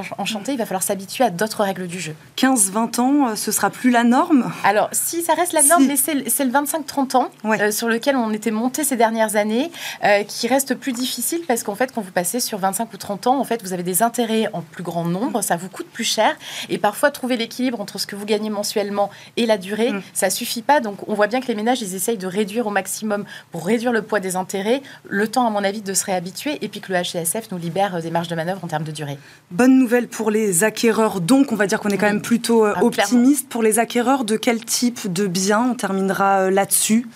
il 0.48 0.57
va 0.57 0.65
falloir 0.65 0.83
s'habituer 0.83 1.24
à 1.24 1.30
d'autres 1.30 1.63
règles 1.63 1.88
du 1.88 2.00
jeu. 2.00 2.15
15-20 2.38 3.00
ans, 3.00 3.27
euh, 3.30 3.36
ce 3.36 3.51
sera 3.51 3.69
plus 3.69 3.92
la 3.92 4.04
norme? 4.04 4.51
Alors, 4.63 4.89
si 4.92 5.21
ça 5.24 5.33
reste 5.33 5.54
la 5.54 5.63
norme, 5.63 5.86
mais 5.86 5.95
c'est 5.95 6.13
le 6.13 6.51
25-30 6.51 7.18
ans 7.18 7.30
euh, 7.45 7.71
sur 7.71 7.88
lequel 7.88 8.15
on 8.15 8.31
était 8.31 8.51
monté 8.51 8.83
ces 8.83 8.95
dernières 8.95 9.36
années, 9.36 9.71
euh, 10.04 10.24
qui 10.24 10.48
reste 10.48 10.75
plus 10.75 10.92
difficile 10.92 11.42
parce 11.48 11.63
qu'en 11.63 11.75
fait, 11.75 11.92
quand 11.94 12.01
vous 12.01 12.12
passez 12.12 12.39
sur 12.39 12.57
25 12.57 12.92
ou 12.94 12.98
30 12.98 13.27
ans, 13.27 13.39
en 13.39 13.44
fait, 13.44 13.62
vous 13.63 13.74
avez 13.74 13.83
des 13.83 14.04
intérêts 14.04 14.50
en 14.54 14.62
plus 14.62 14.83
grand 14.83 15.06
nombre, 15.06 15.42
ça 15.42 15.56
vous 15.56 15.69
coûte 15.69 15.88
plus 15.88 16.04
cher. 16.04 16.36
Et 16.69 16.77
parfois, 16.77 17.12
trouver 17.12 17.38
l'équilibre 17.38 17.80
entre 17.80 17.98
ce 18.04 18.08
que 18.08 18.16
vous 18.16 18.26
gagnez 18.26 18.50
mensuellement 18.50 19.10
et 19.38 19.46
la 19.46 19.58
durée, 19.58 19.90
ça 19.90 19.94
mm. 19.94 20.02
ça 20.14 20.30
suffit 20.30 20.62
pas. 20.62 20.80
Donc, 20.80 21.08
on 21.08 21.14
voit 21.14 21.28
bien 21.28 21.42
que 21.42 21.48
les 21.48 21.56
ménages, 21.56 21.82
ils 21.82 21.96
essayent 21.96 22.18
de 22.18 22.28
réduire 22.28 22.68
au 22.68 22.70
maximum 22.70 23.26
pour 23.52 23.66
réduire 23.66 23.92
le 23.92 24.02
poids 24.02 24.20
des 24.20 24.36
intérêts. 24.36 24.82
Le 25.08 25.28
temps, 25.28 25.46
à 25.46 25.50
mon 25.50 25.64
avis, 25.64 25.82
de 25.82 25.94
se 25.94 26.06
réhabituer 26.06 26.58
et 26.62 26.68
puis 26.68 26.80
que 26.80 26.94
le 26.94 27.00
HSF 27.02 27.52
nous 27.52 27.58
libère 27.58 28.02
des 28.02 28.12
marges 28.12 28.28
de 28.28 28.36
manœuvre 28.36 28.64
en 28.64 28.68
termes 28.68 28.84
de 28.84 28.92
durée. 28.92 29.18
Bonne 29.52 29.78
nouvelle 29.78 30.08
pour 30.08 30.32
les 30.32 30.64
acquéreurs, 30.64 31.22
donc 31.22 31.52
on 31.52 31.56
va 31.56 31.68
dire 31.68 31.80
qu'on 31.80 31.90
est 31.90 31.98
quand 31.98 32.08
même 32.08 32.22
plutôt 32.22 32.66
euh, 32.66 32.74
ah, 32.76 32.84
optimiste. 32.84 33.50
Pour 33.50 33.64
les 33.64 33.80
acquéreurs, 33.80 34.24
de 34.24 34.38
quel 34.38 34.64
type 34.64 35.12
de 35.12 35.28
biens 35.28 35.70
On 35.72 35.76
terminera 35.76 36.42
euh, 36.42 36.50
là-dessus. 36.50 37.08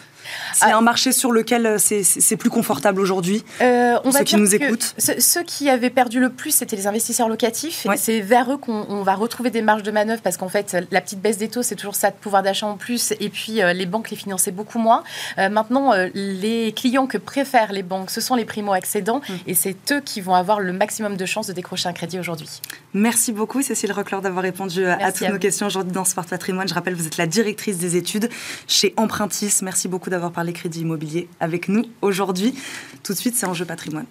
C'est 0.53 0.71
ah. 0.71 0.77
un 0.77 0.81
marché 0.81 1.11
sur 1.11 1.31
lequel 1.31 1.65
euh, 1.65 1.77
c'est 1.77 2.37
plus 2.37 2.49
confortable 2.49 3.01
aujourd'hui 3.01 3.43
euh, 3.61 3.97
Ceux 4.11 4.23
qui 4.23 4.35
nous 4.35 4.55
écoutent 4.55 4.95
Ceux 4.97 5.43
qui 5.43 5.69
avaient 5.69 5.89
perdu 5.89 6.19
le 6.19 6.29
plus, 6.29 6.51
c'était 6.51 6.75
les 6.75 6.87
investisseurs 6.87 7.29
locatifs. 7.29 7.87
C'est 7.97 8.21
vers 8.21 8.51
eux 8.51 8.57
qu'on 8.57 9.03
va 9.03 9.15
retrouver 9.15 9.49
des 9.49 9.61
marges 9.61 9.83
de 9.83 9.91
manœuvre 9.91 10.21
parce 10.21 10.37
qu'en 10.37 10.49
fait, 10.49 10.77
la 10.91 11.01
petite 11.01 11.21
baisse 11.21 11.37
des 11.37 11.49
taux, 11.49 11.63
c'est 11.63 11.75
toujours 11.75 11.95
ça 11.95 12.11
de 12.11 12.15
pouvoir 12.15 12.43
d'achat 12.43 12.67
en 12.67 12.77
plus. 12.77 13.13
Et 13.19 13.29
puis, 13.29 13.61
euh, 13.61 13.73
les 13.73 13.85
banques 13.85 14.09
les 14.09 14.17
finançaient 14.17 14.51
beaucoup 14.51 14.79
moins. 14.79 15.03
Euh, 15.37 15.49
maintenant, 15.49 15.93
les 16.13 16.73
clients 16.73 17.07
que 17.07 17.17
préfèrent 17.17 17.71
les 17.71 17.83
banques, 17.83 18.11
ce 18.11 18.21
sont 18.21 18.35
les 18.35 18.45
primo-accédants. 18.45 19.21
Hum. 19.29 19.37
Et 19.47 19.53
c'est 19.53 19.75
eux 19.91 20.01
qui 20.01 20.21
vont 20.21 20.35
avoir 20.35 20.59
le 20.59 20.73
maximum 20.73 21.17
de 21.17 21.25
chances 21.25 21.47
de 21.47 21.53
décrocher 21.53 21.89
un 21.89 21.93
crédit 21.93 22.19
aujourd'hui. 22.19 22.61
Merci 22.97 23.31
beaucoup, 23.31 23.61
Cécile 23.61 23.91
Rockler, 23.91 24.21
d'avoir 24.21 24.43
répondu 24.43 24.83
à 24.85 25.11
toutes 25.11 25.29
nos 25.29 25.37
questions 25.37 25.67
aujourd'hui 25.67 25.93
dans 25.93 26.03
Sport 26.03 26.25
Patrimoine. 26.25 26.67
Je 26.67 26.73
rappelle, 26.73 26.95
vous 26.95 27.05
êtes 27.05 27.17
la 27.17 27.27
directrice 27.27 27.77
des 27.77 27.95
études 27.95 28.27
chez 28.67 28.95
Empruntis. 28.97 29.53
Merci 29.61 29.87
beaucoup 29.87 30.09
d'avoir 30.09 30.31
parlé 30.31 30.51
crédit 30.51 30.81
immobilier 30.81 31.29
avec 31.39 31.69
nous 31.69 31.83
aujourd'hui. 32.01 32.55
Tout 33.03 33.13
de 33.13 33.17
suite, 33.17 33.35
c'est 33.35 33.45
Enjeu 33.45 33.65
Patrimoine. 33.65 34.07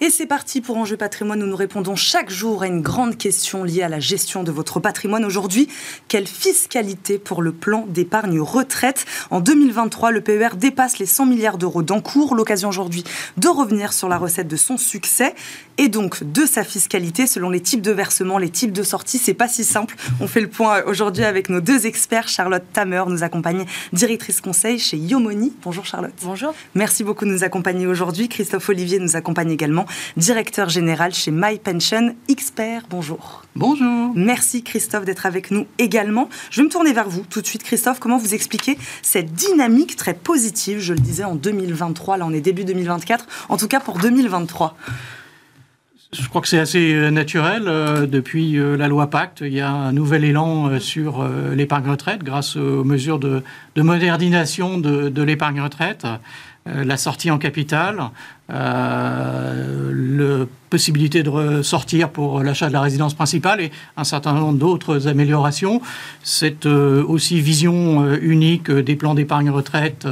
Et 0.00 0.10
c'est 0.10 0.26
parti 0.26 0.60
pour 0.60 0.76
Enjeu 0.76 0.96
patrimoine 0.96 1.42
où 1.42 1.46
nous 1.46 1.56
répondons 1.56 1.96
chaque 1.96 2.30
jour 2.30 2.62
à 2.62 2.68
une 2.68 2.82
grande 2.82 3.16
question 3.16 3.64
liée 3.64 3.82
à 3.82 3.88
la 3.88 3.98
gestion 3.98 4.44
de 4.44 4.52
votre 4.52 4.78
patrimoine. 4.78 5.24
Aujourd'hui, 5.24 5.66
quelle 6.06 6.28
fiscalité 6.28 7.18
pour 7.18 7.42
le 7.42 7.50
plan 7.50 7.84
d'épargne 7.88 8.38
retraite? 8.38 9.06
En 9.30 9.40
2023, 9.40 10.12
le 10.12 10.20
PER 10.20 10.50
dépasse 10.56 11.00
les 11.00 11.06
100 11.06 11.26
milliards 11.26 11.58
d'euros 11.58 11.82
d'encours. 11.82 12.36
L'occasion 12.36 12.68
aujourd'hui 12.68 13.02
de 13.38 13.48
revenir 13.48 13.92
sur 13.92 14.08
la 14.08 14.18
recette 14.18 14.46
de 14.46 14.56
son 14.56 14.76
succès 14.76 15.34
et 15.78 15.88
donc 15.88 16.24
de 16.24 16.44
sa 16.44 16.64
fiscalité 16.64 17.26
selon 17.26 17.48
les 17.48 17.60
types 17.60 17.82
de 17.82 17.92
versements, 17.92 18.38
les 18.38 18.50
types 18.50 18.72
de 18.72 18.82
sorties. 18.82 19.18
C'est 19.18 19.34
pas 19.34 19.48
si 19.48 19.64
simple. 19.64 19.96
On 20.20 20.26
fait 20.26 20.40
le 20.40 20.48
point 20.48 20.82
aujourd'hui 20.86 21.24
avec 21.24 21.48
nos 21.48 21.60
deux 21.60 21.86
experts. 21.86 22.28
Charlotte 22.28 22.64
Tamer 22.72 23.04
nous 23.06 23.22
accompagne, 23.22 23.64
directrice 23.92 24.40
conseil 24.40 24.78
chez 24.78 24.96
Yomoni. 24.96 25.52
Bonjour 25.62 25.86
Charlotte. 25.86 26.12
Bonjour. 26.22 26.52
Merci 26.74 27.04
beaucoup 27.04 27.24
de 27.24 27.30
nous 27.30 27.44
accompagner 27.44 27.86
aujourd'hui. 27.86 28.28
Christophe 28.28 28.68
Olivier 28.68 28.98
nous 28.98 29.16
accompagne 29.16 29.50
également 29.50 29.86
directeur 30.16 30.68
général 30.68 31.14
chez 31.14 31.30
My 31.30 31.58
Pension 31.58 32.14
Expert. 32.28 32.82
Bonjour. 32.90 33.44
Bonjour. 33.54 34.12
Merci 34.14 34.62
Christophe 34.62 35.04
d'être 35.04 35.26
avec 35.26 35.50
nous 35.50 35.66
également. 35.78 36.28
Je 36.50 36.60
vais 36.60 36.66
me 36.66 36.70
tourner 36.70 36.92
vers 36.92 37.08
vous 37.08 37.24
tout 37.28 37.40
de 37.40 37.46
suite. 37.46 37.62
Christophe, 37.62 38.00
comment 38.00 38.18
vous 38.18 38.34
expliquez 38.34 38.76
cette 39.02 39.32
dynamique 39.32 39.96
très 39.96 40.14
positive, 40.14 40.80
je 40.80 40.92
le 40.92 40.98
disais, 40.98 41.24
en 41.24 41.34
2023, 41.34 42.16
là 42.16 42.26
on 42.26 42.32
est 42.32 42.40
début 42.40 42.64
2024, 42.64 43.26
en 43.48 43.56
tout 43.56 43.68
cas 43.68 43.80
pour 43.80 43.98
2023 43.98 44.76
je 46.12 46.26
crois 46.28 46.40
que 46.40 46.48
c'est 46.48 46.58
assez 46.58 46.94
euh, 46.94 47.10
naturel. 47.10 47.64
Euh, 47.66 48.06
depuis 48.06 48.58
euh, 48.58 48.76
la 48.76 48.88
loi 48.88 49.10
Pacte, 49.10 49.42
il 49.42 49.52
y 49.52 49.60
a 49.60 49.70
un 49.70 49.92
nouvel 49.92 50.24
élan 50.24 50.80
sur 50.80 51.28
l'épargne 51.54 51.90
retraite 51.90 52.22
grâce 52.22 52.56
aux 52.56 52.84
mesures 52.84 53.18
de, 53.18 53.42
modernisation 53.76 54.78
de, 54.78 55.22
l'épargne 55.22 55.60
retraite. 55.60 56.06
La 56.66 56.98
sortie 56.98 57.30
en 57.30 57.38
capital, 57.38 58.10
la 58.50 60.46
possibilité 60.68 61.22
de 61.22 61.30
ressortir 61.30 62.10
pour 62.10 62.42
l'achat 62.42 62.68
de 62.68 62.74
la 62.74 62.82
résidence 62.82 63.14
principale 63.14 63.62
et 63.62 63.70
un 63.96 64.04
certain 64.04 64.34
nombre 64.34 64.58
d'autres 64.58 65.08
améliorations. 65.08 65.80
Cette 66.22 66.66
aussi 66.66 67.40
vision 67.40 68.12
unique 68.16 68.70
des 68.70 68.96
plans 68.96 69.14
d'épargne 69.14 69.48
retraite, 69.48 70.06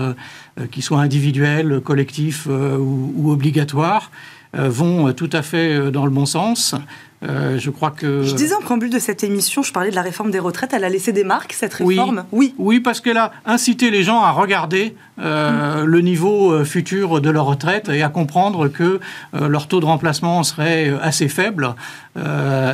qui 0.70 0.80
soient 0.80 1.00
individuels, 1.00 1.82
collectifs 1.84 2.46
ou, 2.46 3.30
obligatoires, 3.30 4.10
vont 4.56 5.12
tout 5.12 5.30
à 5.32 5.42
fait 5.42 5.90
dans 5.90 6.04
le 6.04 6.10
bon 6.10 6.26
sens. 6.26 6.75
Euh, 7.23 7.58
je 7.58 7.70
crois 7.70 7.90
que. 7.90 8.23
Je 8.23 8.35
disais 8.35 8.54
en 8.54 8.61
préambule 8.61 8.90
de 8.90 8.99
cette 8.99 9.25
émission, 9.25 9.62
je 9.62 9.73
parlais 9.73 9.90
de 9.90 9.94
la 9.94 10.02
réforme 10.02 10.30
des 10.30 10.38
retraites. 10.38 10.73
Elle 10.75 10.85
a 10.85 10.88
laissé 10.88 11.12
des 11.12 11.25
marques, 11.25 11.52
cette 11.52 11.75
réforme? 11.75 12.25
Oui. 12.32 12.54
Oui, 12.58 12.80
parce 12.80 13.00
qu'elle 13.00 13.16
a 13.16 13.32
incité 13.46 13.90
les 13.90 14.02
gens 14.02 14.23
à 14.23 14.32
regarder 14.32 14.94
euh, 15.18 15.85
le 15.85 16.00
niveau 16.02 16.52
euh, 16.52 16.64
futur 16.64 17.23
de 17.23 17.30
leur 17.30 17.46
retraite 17.46 17.88
et 17.88 18.02
à 18.02 18.11
comprendre 18.11 18.68
que 18.68 19.00
leur 19.32 19.66
taux 19.66 19.80
de 19.80 19.87
remplacement 19.87 20.42
serait 20.42 20.92
assez 21.00 21.28
faible. 21.28 21.75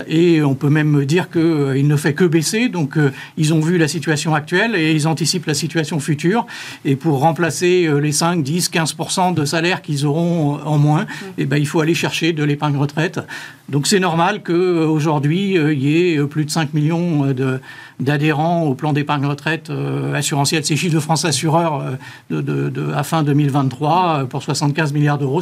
et 0.09 0.43
on 0.43 0.55
peut 0.55 0.69
même 0.69 1.05
dire 1.05 1.31
qu'il 1.31 1.87
ne 1.87 1.97
fait 1.97 2.15
que 2.15 2.25
baisser. 2.25 2.69
Donc, 2.69 2.97
ils 3.37 3.55
ont 3.55 3.61
vu 3.61 3.79
la 3.79 3.89
situation 3.89 4.35
actuelle 4.35 4.75
et 4.75 4.93
ils 4.93 5.07
anticipent 5.07 5.47
la 5.47 5.55
situation 5.55 5.99
future. 6.01 6.47
Et 6.85 6.97
pour 6.97 7.21
remplacer 7.21 7.89
les 8.01 8.13
5, 8.13 8.43
10, 8.43 8.71
15% 8.71 9.35
de 9.35 9.45
salaire 9.45 9.83
qu'ils 9.83 10.07
auront 10.07 10.61
en 10.65 10.79
moins, 10.79 11.07
eh 11.39 11.47
ben, 11.47 11.57
il 11.57 11.67
faut 11.67 11.81
aller 11.81 11.95
chercher 11.95 12.33
de 12.33 12.45
l'épargne 12.45 12.77
retraite. 12.77 13.21
Donc, 13.69 13.87
c'est 13.87 14.01
normal 14.01 14.42
qu'aujourd'hui, 14.43 15.57
euh, 15.57 15.73
il 15.73 15.83
y 15.83 16.13
ait 16.13 16.19
euh, 16.19 16.27
plus 16.27 16.45
de 16.45 16.51
5 16.51 16.75
millions 16.75 17.25
euh, 17.25 17.59
d'adhérents 18.01 18.63
au 18.65 18.75
plan 18.75 18.93
d'épargne 18.93 19.25
retraite 19.27 19.71
assurantiel. 20.15 20.65
Ces 20.65 20.77
chiffres 20.77 20.95
de 20.95 21.01
France 21.01 21.25
Assureur 21.25 21.85
de, 22.31 22.93
à 22.95 23.03
fin 23.03 23.23
2023 23.23 24.27
pour 24.29 24.43
75 24.43 24.93
milliards 24.93 25.19
d'euros, 25.19 25.41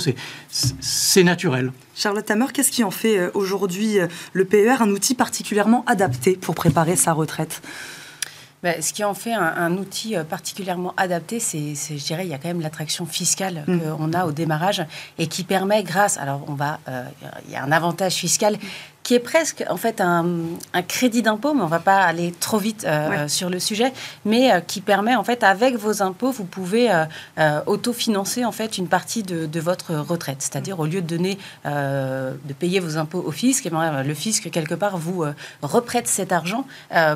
c'est 0.51 1.23
naturel. 1.23 1.73
Charlotte 1.95 2.31
Hammer, 2.31 2.47
qu'est-ce 2.53 2.71
qui 2.71 2.85
en 2.85 2.91
fait 2.91 3.31
aujourd'hui 3.35 3.99
le 4.33 4.45
PER 4.45 4.77
un 4.81 4.91
outil 4.91 5.15
particulièrement 5.15 5.85
adapté 5.87 6.37
pour 6.41 6.55
préparer 6.55 6.97
sa 6.97 7.13
retraite? 7.13 7.63
Bah, 8.63 8.83
ce 8.83 8.93
qui 8.93 9.05
en 9.05 9.15
fait 9.15 9.33
un, 9.33 9.73
outil 9.79 10.17
particulièrement 10.29 10.93
adapté, 10.99 11.41
c'est, 11.41 11.75
je 11.75 12.05
dirais, 12.05 12.27
il 12.27 12.31
y 12.31 12.35
a 12.35 12.39
quand 12.39 12.49
même 12.49 12.61
l'attraction 12.61 13.07
fiscale 13.07 13.65
mmh. 13.67 13.79
qu'on 13.97 14.13
a 14.13 14.27
au 14.27 14.33
démarrage 14.33 14.85
et 15.19 15.29
qui 15.29 15.45
permet, 15.45 15.83
grâce, 15.83 16.19
alors 16.19 16.45
on 16.47 16.53
va, 16.53 16.79
il 17.47 17.53
y 17.53 17.57
a 17.57 17.65
un 17.65 17.73
avantage 17.73 18.15
fiscal 18.15 18.59
qui 19.03 19.15
est 19.15 19.21
presque 19.21 19.65
en 19.69 19.77
fait 19.77 20.01
un, 20.01 20.25
crédit 20.87 21.23
d'impôt, 21.23 21.55
mais 21.55 21.63
on 21.63 21.67
ne 21.67 21.71
va 21.71 21.79
pas 21.79 22.03
aller 22.03 22.33
trop 22.39 22.59
vite 22.59 22.85
euh, 22.87 23.29
sur 23.29 23.51
le 23.51 23.59
sujet, 23.59 23.93
mais 24.25 24.53
euh, 24.53 24.61
qui 24.61 24.81
permet 24.81 25.17
en 25.17 25.25
fait 25.25 25.43
avec 25.43 25.77
vos 25.77 26.03
impôts, 26.03 26.31
vous 26.31 26.45
pouvez 26.45 26.91
euh, 26.91 27.61
autofinancer 27.67 28.45
en 28.45 28.53
fait 28.53 28.79
une 28.79 28.89
partie 28.89 29.23
de, 29.23 29.61
votre 29.61 29.95
retraite. 29.95 30.39
C'est-à-dire 30.41 30.81
au 30.81 30.87
lieu 30.87 31.03
de 31.03 31.07
donner, 31.07 31.39
de 31.67 32.53
payer 32.59 32.81
vos 32.81 32.97
impôts 32.97 33.23
au 33.27 33.31
fisc, 33.31 33.67
et 33.67 33.69
eh 33.69 33.71
ben, 33.71 34.03
le 34.03 34.15
fisc 34.15 34.51
quelque 34.51 34.75
part 34.75 34.97
vous 34.97 35.25
reprête 35.61 36.09
cet 36.09 36.33
argent 36.33 36.65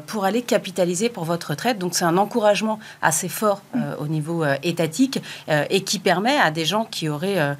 pour 0.06 0.26
aller 0.26 0.42
capitaliser 0.42 1.08
pour 1.08 1.24
votre 1.24 1.50
retraite. 1.50 1.78
Donc 1.78 1.94
c'est 1.94 2.04
un 2.04 2.18
encouragement 2.18 2.78
assez 3.00 3.30
fort 3.30 3.62
au 3.98 4.08
niveau 4.08 4.44
étatique 4.62 5.22
et 5.48 5.82
qui 5.84 5.98
permet 5.98 6.36
à 6.36 6.50
des 6.50 6.66
gens 6.66 6.84
qui 6.84 7.08
auraient 7.08 7.38
un, 7.38 7.56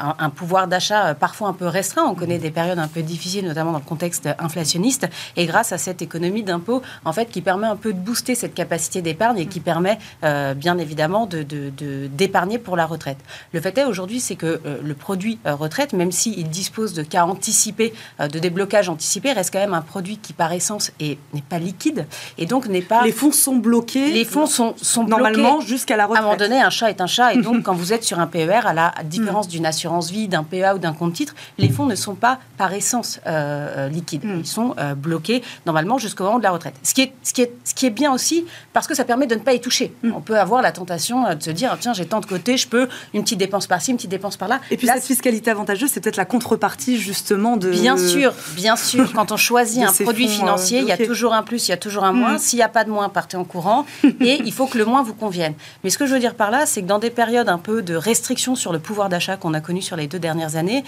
un, 0.00 0.30
pouvoir 0.30 0.66
d'achat 0.66 1.14
parfois 1.14 1.48
un 1.48 1.54
peu 1.54 1.68
restreint, 1.68 2.04
on 2.04 2.16
connaît 2.16 2.38
des 2.38 2.50
périodes 2.50 2.80
un 2.80 2.88
peu 2.88 3.01
difficile, 3.02 3.46
notamment 3.46 3.72
dans 3.72 3.78
le 3.78 3.84
contexte 3.84 4.28
inflationniste. 4.38 5.08
Et 5.36 5.46
grâce 5.46 5.72
à 5.72 5.78
cette 5.78 6.02
économie 6.02 6.42
d'impôt, 6.42 6.82
en 7.04 7.12
fait, 7.12 7.26
qui 7.26 7.40
permet 7.40 7.66
un 7.66 7.76
peu 7.76 7.92
de 7.92 7.98
booster 7.98 8.34
cette 8.34 8.54
capacité 8.54 9.02
d'épargne 9.02 9.38
et 9.38 9.46
qui 9.46 9.60
permet, 9.60 9.98
euh, 10.24 10.54
bien 10.54 10.78
évidemment, 10.78 11.26
d'épargner 11.26 12.58
de, 12.58 12.62
pour 12.62 12.76
la 12.76 12.86
retraite. 12.86 13.18
Le 13.52 13.60
fait 13.60 13.76
est 13.78 13.84
aujourd'hui, 13.84 14.20
c'est 14.20 14.36
que 14.36 14.60
euh, 14.66 14.78
le 14.82 14.94
produit 14.94 15.38
euh, 15.46 15.54
retraite, 15.54 15.92
même 15.92 16.12
s'il 16.12 16.48
dispose 16.48 16.92
de 16.94 17.02
cas 17.02 17.24
anticipés, 17.24 17.92
de 18.20 18.38
déblocage 18.38 18.88
anticipé, 18.88 19.32
reste 19.32 19.52
quand 19.52 19.58
même 19.58 19.74
un 19.74 19.82
produit 19.82 20.18
qui, 20.18 20.32
par 20.32 20.52
essence, 20.52 20.92
n'est 21.00 21.18
pas 21.48 21.58
liquide 21.58 22.06
et 22.38 22.46
donc 22.46 22.66
n'est 22.66 22.82
pas. 22.82 23.04
Les 23.04 23.12
fonds 23.12 23.32
sont 23.32 23.56
bloqués. 23.56 24.12
Les 24.12 24.24
fonds 24.24 24.46
sont, 24.46 24.74
sont 24.80 25.04
normalement 25.04 25.60
jusqu'à 25.60 25.96
la 25.96 26.06
retraite. 26.06 26.22
À 26.22 26.26
un 26.26 26.26
moment 26.26 26.38
donné, 26.38 26.60
un 26.60 26.70
chat 26.70 26.90
est 26.90 27.00
un 27.00 27.06
chat 27.06 27.34
et 27.34 27.38
donc 27.38 27.62
quand 27.64 27.74
vous 27.74 27.92
êtes 27.92 28.04
sur 28.04 28.20
un 28.20 28.26
PER, 28.26 28.66
à 28.66 28.72
la 28.74 28.94
différence 29.04 29.48
d'une 29.48 29.66
assurance 29.66 30.10
vie, 30.10 30.28
d'un 30.28 30.44
PEA 30.44 30.74
ou 30.74 30.78
d'un 30.78 30.92
compte 30.92 31.14
titre, 31.14 31.34
les 31.58 31.68
fonds 31.68 31.86
ne 31.86 31.94
sont 31.94 32.14
pas 32.14 32.38
par 32.56 32.72
essence 32.72 32.81
essence 32.82 33.20
euh, 33.26 33.86
euh, 33.86 33.88
liquide. 33.88 34.24
Hmm. 34.24 34.40
Ils 34.40 34.46
sont 34.46 34.74
euh, 34.78 34.94
bloqués 34.94 35.42
normalement 35.66 35.98
jusqu'au 35.98 36.24
moment 36.24 36.38
de 36.38 36.42
la 36.42 36.50
retraite. 36.50 36.74
Ce 36.82 36.94
qui, 36.94 37.02
est, 37.02 37.12
ce, 37.22 37.32
qui 37.32 37.42
est, 37.42 37.52
ce 37.64 37.74
qui 37.74 37.86
est 37.86 37.90
bien 37.90 38.12
aussi 38.12 38.44
parce 38.72 38.86
que 38.88 38.94
ça 38.94 39.04
permet 39.04 39.26
de 39.26 39.36
ne 39.36 39.40
pas 39.40 39.52
y 39.52 39.60
toucher. 39.60 39.94
Hmm. 40.02 40.12
On 40.16 40.20
peut 40.20 40.38
avoir 40.38 40.62
la 40.62 40.72
tentation 40.72 41.34
de 41.34 41.42
se 41.42 41.50
dire 41.50 41.76
tiens, 41.78 41.92
j'ai 41.92 42.06
tant 42.06 42.20
de 42.20 42.26
côté, 42.26 42.56
je 42.56 42.66
peux 42.66 42.88
une 43.14 43.22
petite 43.22 43.38
dépense 43.38 43.66
par-ci, 43.68 43.92
une 43.92 43.96
petite 43.96 44.10
dépense 44.10 44.36
par-là. 44.36 44.60
Et 44.70 44.76
puis 44.76 44.88
cette 44.88 45.04
fiscalité 45.04 45.50
avantageuse, 45.50 45.90
c'est 45.92 46.00
peut-être 46.00 46.16
la 46.16 46.24
contrepartie 46.24 46.98
justement 46.98 47.56
de. 47.56 47.70
Bien 47.70 47.96
sûr, 47.96 48.34
bien 48.56 48.76
sûr. 48.76 49.12
Quand 49.12 49.30
on 49.30 49.36
choisit 49.36 49.82
un 49.88 49.92
produit 50.04 50.28
financier, 50.28 50.80
il 50.80 50.86
y 50.86 50.92
a 50.92 50.96
toujours 50.96 51.34
un 51.34 51.42
plus, 51.42 51.68
il 51.68 51.70
y 51.70 51.74
a 51.74 51.78
toujours 51.78 52.04
un 52.04 52.12
moins. 52.12 52.34
Hmm. 52.34 52.38
S'il 52.38 52.58
n'y 52.58 52.64
a 52.64 52.68
pas 52.68 52.84
de 52.84 52.90
moins, 52.90 53.08
partez 53.08 53.36
en 53.36 53.44
courant. 53.44 53.86
et 54.20 54.42
il 54.44 54.52
faut 54.52 54.66
que 54.66 54.78
le 54.78 54.84
moins 54.84 55.02
vous 55.02 55.14
convienne. 55.14 55.54
Mais 55.84 55.90
ce 55.90 55.98
que 55.98 56.06
je 56.06 56.14
veux 56.14 56.20
dire 56.20 56.34
par 56.34 56.50
là, 56.50 56.66
c'est 56.66 56.82
que 56.82 56.86
dans 56.86 56.98
des 56.98 57.10
périodes 57.10 57.48
un 57.48 57.58
peu 57.58 57.82
de 57.82 57.94
restriction 57.94 58.56
sur 58.56 58.72
le 58.72 58.80
pouvoir 58.80 59.08
d'achat 59.08 59.36
qu'on 59.36 59.54
a 59.54 59.60
connu 59.60 59.82
sur 59.82 59.96
les 59.96 60.08
deux 60.08 60.18
dernières 60.18 60.56
années, 60.56 60.84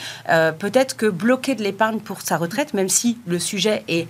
peut-être 0.58 0.96
que 0.96 1.06
bloquer 1.06 1.54
de 1.54 1.62
l'épargne 1.62 1.83
pour 1.92 2.20
sa 2.22 2.36
retraite, 2.36 2.74
même 2.74 2.88
si 2.88 3.18
le 3.26 3.38
sujet 3.38 3.84
est 3.88 4.08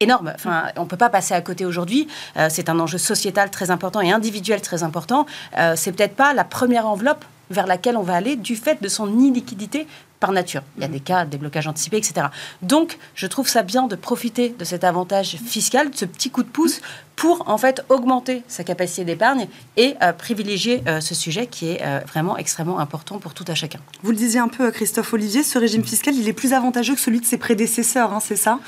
énorme. 0.00 0.32
Enfin, 0.34 0.64
on 0.76 0.82
ne 0.82 0.88
peut 0.88 0.96
pas 0.96 1.08
passer 1.08 1.34
à 1.34 1.40
côté 1.40 1.64
aujourd'hui. 1.64 2.06
Euh, 2.36 2.48
c'est 2.50 2.68
un 2.68 2.78
enjeu 2.78 2.98
sociétal 2.98 3.50
très 3.50 3.70
important 3.70 4.00
et 4.00 4.12
individuel 4.12 4.60
très 4.60 4.82
important. 4.82 5.26
Euh, 5.58 5.74
c'est 5.76 5.92
peut-être 5.92 6.16
pas 6.16 6.34
la 6.34 6.44
première 6.44 6.86
enveloppe 6.86 7.24
vers 7.50 7.66
laquelle 7.66 7.96
on 7.96 8.02
va 8.02 8.14
aller 8.14 8.36
du 8.36 8.56
fait 8.56 8.82
de 8.82 8.88
son 8.88 9.18
illiquidité 9.18 9.86
par 10.20 10.32
nature. 10.32 10.62
Il 10.76 10.82
y 10.82 10.84
a 10.84 10.88
des 10.88 11.00
cas 11.00 11.24
de 11.24 11.30
déblocage 11.30 11.66
anticipé, 11.66 11.96
etc. 11.96 12.28
Donc, 12.62 12.98
je 13.14 13.26
trouve 13.26 13.48
ça 13.48 13.62
bien 13.62 13.86
de 13.86 13.96
profiter 13.96 14.54
de 14.58 14.64
cet 14.64 14.84
avantage 14.84 15.36
fiscal, 15.36 15.90
de 15.90 15.96
ce 15.96 16.04
petit 16.04 16.30
coup 16.30 16.42
de 16.42 16.48
pouce, 16.48 16.80
pour 17.16 17.48
en 17.48 17.58
fait 17.58 17.82
augmenter 17.88 18.42
sa 18.46 18.62
capacité 18.62 19.04
d'épargne 19.04 19.48
et 19.76 19.96
euh, 20.02 20.12
privilégier 20.12 20.82
euh, 20.86 21.00
ce 21.00 21.14
sujet 21.14 21.46
qui 21.46 21.70
est 21.70 21.82
euh, 21.82 22.00
vraiment 22.06 22.36
extrêmement 22.36 22.78
important 22.78 23.18
pour 23.18 23.32
tout 23.32 23.44
à 23.48 23.54
chacun. 23.54 23.80
Vous 24.02 24.10
le 24.10 24.16
disiez 24.16 24.40
un 24.40 24.48
peu, 24.48 24.70
Christophe 24.70 25.12
Olivier, 25.14 25.42
ce 25.42 25.58
régime 25.58 25.84
fiscal, 25.84 26.14
il 26.14 26.28
est 26.28 26.34
plus 26.34 26.52
avantageux 26.52 26.94
que 26.94 27.00
celui 27.00 27.20
de 27.20 27.24
ses 27.24 27.38
prédécesseurs, 27.38 28.12
hein, 28.12 28.20
c'est 28.20 28.36
ça? 28.36 28.58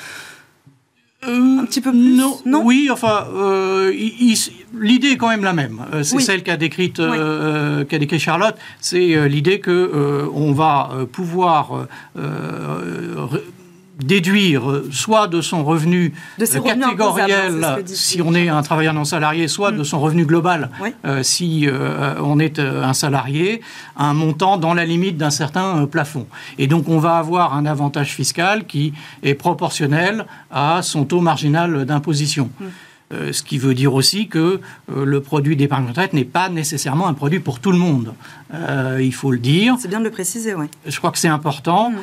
Un 1.28 1.64
petit 1.64 1.80
peu 1.80 1.90
plus 1.90 2.16
Non, 2.46 2.62
oui, 2.64 2.88
enfin, 2.90 3.26
euh, 3.34 3.92
l'idée 4.78 5.08
est 5.08 5.16
quand 5.16 5.28
même 5.28 5.44
la 5.44 5.52
même. 5.52 5.80
Euh, 5.92 6.02
c'est 6.02 6.20
celle 6.20 6.42
qu'a 6.42 6.56
décrite, 6.56 7.00
euh, 7.00 7.84
qu'a 7.84 7.98
décrit 7.98 8.18
Charlotte. 8.18 8.56
C'est 8.80 9.28
l'idée 9.28 9.60
que 9.60 10.28
on 10.34 10.52
va 10.52 10.90
pouvoir 11.12 11.86
déduire 14.02 14.70
euh, 14.70 14.88
soit 14.92 15.26
de 15.26 15.40
son 15.40 15.64
revenu 15.64 16.14
de 16.38 16.44
euh, 16.44 16.60
catégoriel 16.60 17.84
si 17.86 18.22
on 18.22 18.34
est 18.34 18.48
un 18.48 18.62
travailleur 18.62 18.94
non 18.94 19.04
salarié, 19.04 19.48
soit 19.48 19.72
de 19.72 19.80
mm. 19.80 19.84
son 19.84 20.00
revenu 20.00 20.24
global 20.24 20.70
euh, 21.04 21.22
si 21.22 21.68
on 22.20 22.38
est 22.38 22.58
un 22.58 22.92
salarié, 22.92 23.60
un 23.96 24.14
montant 24.14 24.56
dans 24.56 24.74
la 24.74 24.84
limite 24.84 25.16
d'un 25.16 25.30
certain 25.30 25.86
plafond. 25.86 26.26
Et 26.58 26.66
donc 26.66 26.88
on 26.88 26.98
va 26.98 27.18
avoir 27.18 27.54
un 27.54 27.66
avantage 27.66 28.14
fiscal 28.14 28.66
qui 28.66 28.92
est 29.22 29.34
proportionnel 29.34 30.26
à 30.50 30.80
son 30.82 31.04
taux 31.04 31.20
marginal 31.20 31.84
d'imposition. 31.84 32.50
Mm. 32.60 32.66
Euh, 33.14 33.32
ce 33.32 33.42
qui 33.42 33.56
veut 33.56 33.72
dire 33.72 33.94
aussi 33.94 34.28
que 34.28 34.60
euh, 34.92 35.04
le 35.06 35.22
produit 35.22 35.56
d'épargne 35.56 35.88
retraite 35.88 36.12
n'est 36.12 36.26
pas 36.26 36.50
nécessairement 36.50 37.08
un 37.08 37.14
produit 37.14 37.40
pour 37.40 37.58
tout 37.58 37.72
le 37.72 37.78
monde. 37.78 38.12
Euh, 38.54 38.98
il 39.00 39.12
faut 39.12 39.30
le 39.30 39.38
dire. 39.38 39.76
C'est 39.78 39.88
bien 39.88 39.98
de 39.98 40.04
le 40.04 40.10
préciser, 40.10 40.54
oui. 40.54 40.66
Je 40.86 40.96
crois 40.98 41.10
que 41.10 41.18
c'est 41.18 41.28
important. 41.28 41.90
Mmh. 41.90 41.96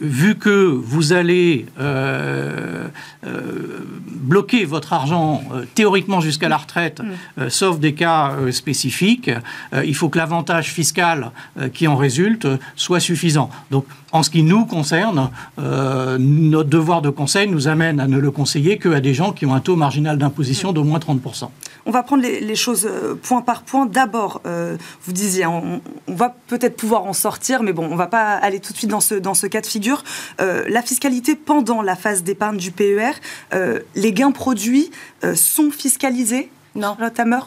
vu 0.00 0.36
que 0.36 0.66
vous 0.66 1.12
allez 1.12 1.66
bloquer 4.22 4.64
votre 4.64 4.92
argent 4.92 5.42
théoriquement 5.74 6.20
jusqu'à 6.20 6.48
la 6.48 6.56
retraite, 6.56 7.00
mmh. 7.00 7.48
sauf 7.48 7.80
des 7.80 7.94
cas 7.94 8.34
spécifiques, 8.50 9.30
il 9.84 9.94
faut 9.94 10.08
que 10.08 10.18
l'avantage 10.18 10.70
fiscal 10.70 11.32
qui 11.72 11.86
en 11.88 11.96
résulte 11.96 12.46
soit 12.76 13.00
suffisant. 13.00 13.50
Donc, 13.70 13.86
en 14.12 14.22
ce 14.22 14.30
qui 14.30 14.42
nous 14.42 14.66
concerne, 14.66 15.30
notre 15.58 16.68
devoir 16.68 17.02
de 17.02 17.10
conseil 17.10 17.48
nous 17.48 17.68
amène 17.68 18.00
à 18.00 18.06
ne 18.06 18.18
le 18.18 18.30
conseiller 18.30 18.78
qu'à 18.78 19.00
des 19.00 19.14
gens 19.14 19.32
qui 19.32 19.46
ont 19.46 19.54
un 19.54 19.60
taux 19.60 19.76
marginal 19.76 20.18
d'imposition 20.18 20.72
d'au 20.72 20.84
moins 20.84 20.98
30%. 20.98 21.48
On 21.86 21.90
va 21.90 22.02
prendre 22.02 22.22
les, 22.22 22.54
choses 22.54 22.86
euh, 22.86 23.14
point 23.14 23.42
par 23.42 23.62
point. 23.62 23.86
D'abord, 23.86 24.42
euh, 24.46 24.76
vous 25.04 25.12
disiez, 25.12 25.46
on, 25.46 25.80
va 26.06 26.34
peut-être 26.48 26.76
pouvoir 26.76 27.04
en 27.04 27.12
sortir, 27.12 27.62
mais 27.62 27.72
bon, 27.72 27.86
on 27.86 27.92
ne 27.92 27.96
va 27.96 28.06
pas 28.06 28.34
aller 28.34 28.60
tout 28.60 28.72
de 28.72 28.78
suite 28.78 28.90
dans 28.90 29.00
ce, 29.00 29.46
cas 29.46 29.60
de 29.60 29.66
figure. 29.66 30.04
Euh, 30.40 30.64
la 30.68 30.82
fiscalité 30.82 31.34
pendant 31.34 31.82
la 31.82 31.96
phase 31.96 32.22
d'épargne 32.22 32.56
du 32.56 32.70
PER, 32.72 33.12
les 33.94 34.12
gains 34.12 34.32
produits 34.32 34.90
sont 35.34 35.70
fiscalisés 35.70 36.50
non. 36.74 36.96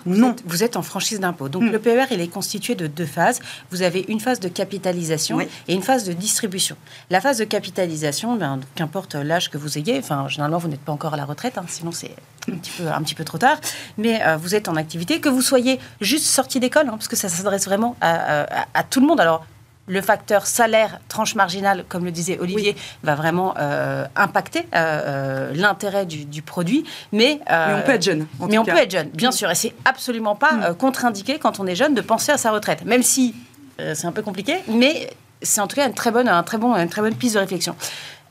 Vous 0.06 0.18
non. 0.18 0.32
Êtes, 0.32 0.44
vous 0.46 0.64
êtes 0.64 0.76
en 0.76 0.82
franchise 0.82 1.20
d'impôt. 1.20 1.50
Donc 1.50 1.64
hmm. 1.64 1.72
le 1.72 1.80
PER, 1.80 2.06
il 2.12 2.22
est 2.22 2.28
constitué 2.28 2.76
de 2.76 2.88
deux 2.88 3.06
phases. 3.06 3.40
Vous 3.72 3.82
avez 3.82 4.06
une 4.08 4.20
phase 4.20 4.40
de 4.40 4.50
capitalisation 4.50 5.40
et 5.42 5.74
une 5.74 5.82
phase 5.82 6.04
de 6.04 6.14
distribution. 6.14 6.76
La 7.10 7.22
phase 7.22 7.38
de 7.38 7.46
capitalisation, 7.46 8.36
ben, 8.36 8.60
qu'importe 8.76 9.16
l'âge 9.16 9.50
que 9.50 9.58
vous 9.58 9.78
ayez, 9.78 10.00
enfin, 10.00 10.28
généralement, 10.28 10.58
vous 10.58 10.68
n'êtes 10.68 10.82
pas 10.82 10.92
encore 10.92 11.14
à 11.14 11.18
la 11.18 11.26
retraite, 11.26 11.58
hein, 11.58 11.66
sinon 11.68 11.92
c'est 11.92 12.16
un 12.52 12.58
petit, 12.58 12.72
peu, 12.78 12.88
un 12.88 13.02
petit 13.02 13.16
peu 13.16 13.24
trop 13.24 13.38
tard, 13.38 13.58
mais 13.98 14.22
euh, 14.24 14.36
vous 14.36 14.56
êtes 14.56 14.68
en 14.68 14.76
activité, 14.76 15.22
que 15.22 15.30
vous 15.30 15.42
soyez 15.42 15.80
juste 16.02 16.26
sorti 16.26 16.60
d'école, 16.60 16.88
hein, 16.88 16.92
parce 16.92 17.08
que 17.08 17.16
ça 17.16 17.30
s'adresse 17.30 17.66
vraiment 17.66 17.96
à, 18.02 18.66
à, 18.74 18.84
tout 18.84 19.00
le 19.00 19.08
monde. 19.08 19.22
Alors, 19.22 19.46
le 19.88 20.02
facteur 20.02 20.48
salaire, 20.48 21.00
tranche 21.10 21.36
marginale, 21.36 21.84
comme 21.90 22.06
le 22.06 22.12
disait 22.12 22.40
Olivier, 22.40 22.76
va 23.04 23.16
vraiment 23.16 23.54
euh, 23.58 24.06
impacter 24.16 24.60
euh, 24.60 24.64
euh, 24.76 25.52
l'intérêt 25.54 26.06
du, 26.06 26.42
produit. 26.42 26.86
Mais, 27.12 27.40
mais, 27.50 27.74
on 27.76 27.82
peut 27.82 27.92
être 27.92 28.04
jeune. 28.04 28.28
mais 28.48 28.58
on 28.58 28.66
peut 28.66 28.78
être 28.78 28.92
jeune, 28.92 29.10
bien 29.10 29.32
sûr. 29.32 29.52
Et 29.52 29.56
c'est 29.56 29.74
absolument 29.86 30.36
pas 30.36 30.54
mm. 30.54 30.76
contre-indiqué 30.76 31.38
quand 31.40 31.60
on 31.60 31.68
est 31.68 31.76
jeune 31.76 31.94
de 31.94 32.02
penser 32.02 32.32
à 32.32 32.38
sa 32.38 32.52
retraite. 32.52 32.86
Même 32.86 33.04
si 33.04 33.36
c'est 33.78 34.06
un 34.06 34.12
peu 34.12 34.22
compliqué, 34.22 34.56
mais 34.68 35.10
c'est 35.42 35.60
en 35.60 35.68
tout 35.68 35.76
cas 35.76 35.88
une 35.88 35.94
très 35.94 36.12
bonne, 36.12 36.30
un 36.30 36.44
très 36.44 36.58
bon, 36.58 36.76
une 36.76 36.90
très 36.90 37.02
bonne 37.02 37.16
piste 37.16 37.36
de 37.36 37.40
réflexion. 37.40 37.76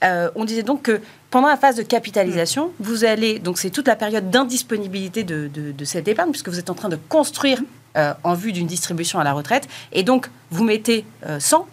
on 0.03 0.45
disait 0.45 0.63
donc 0.63 0.83
que 0.83 1.01
pendant 1.31 1.49
la 1.49 1.57
phase 1.57 1.77
de 1.77 1.83
capitalisation, 1.83 2.69
mm. 2.69 2.71
vous 2.81 3.05
allez, 3.05 3.39
donc 3.39 3.59
c'est 3.59 3.71
toute 3.71 3.89
la 3.89 3.97
période 3.97 4.31
d'indisponibilité 4.31 5.23
de, 5.25 5.49
de, 5.53 5.85
cette 5.85 6.09
épargne, 6.09 6.31
puisque 6.31 6.49
vous 6.49 6.59
êtes 6.59 6.71
en 6.71 6.75
train 6.75 6.89
de 6.89 6.99
construire 7.09 7.61
en 7.95 8.35
vue 8.35 8.53
d'une 8.53 8.67
distribution 8.67 9.19
à 9.19 9.25
la 9.25 9.33
retraite, 9.33 9.69
et 9.93 10.03
donc 10.03 10.31
vous 10.51 10.65
mettez 10.65 11.05
100 11.39 11.67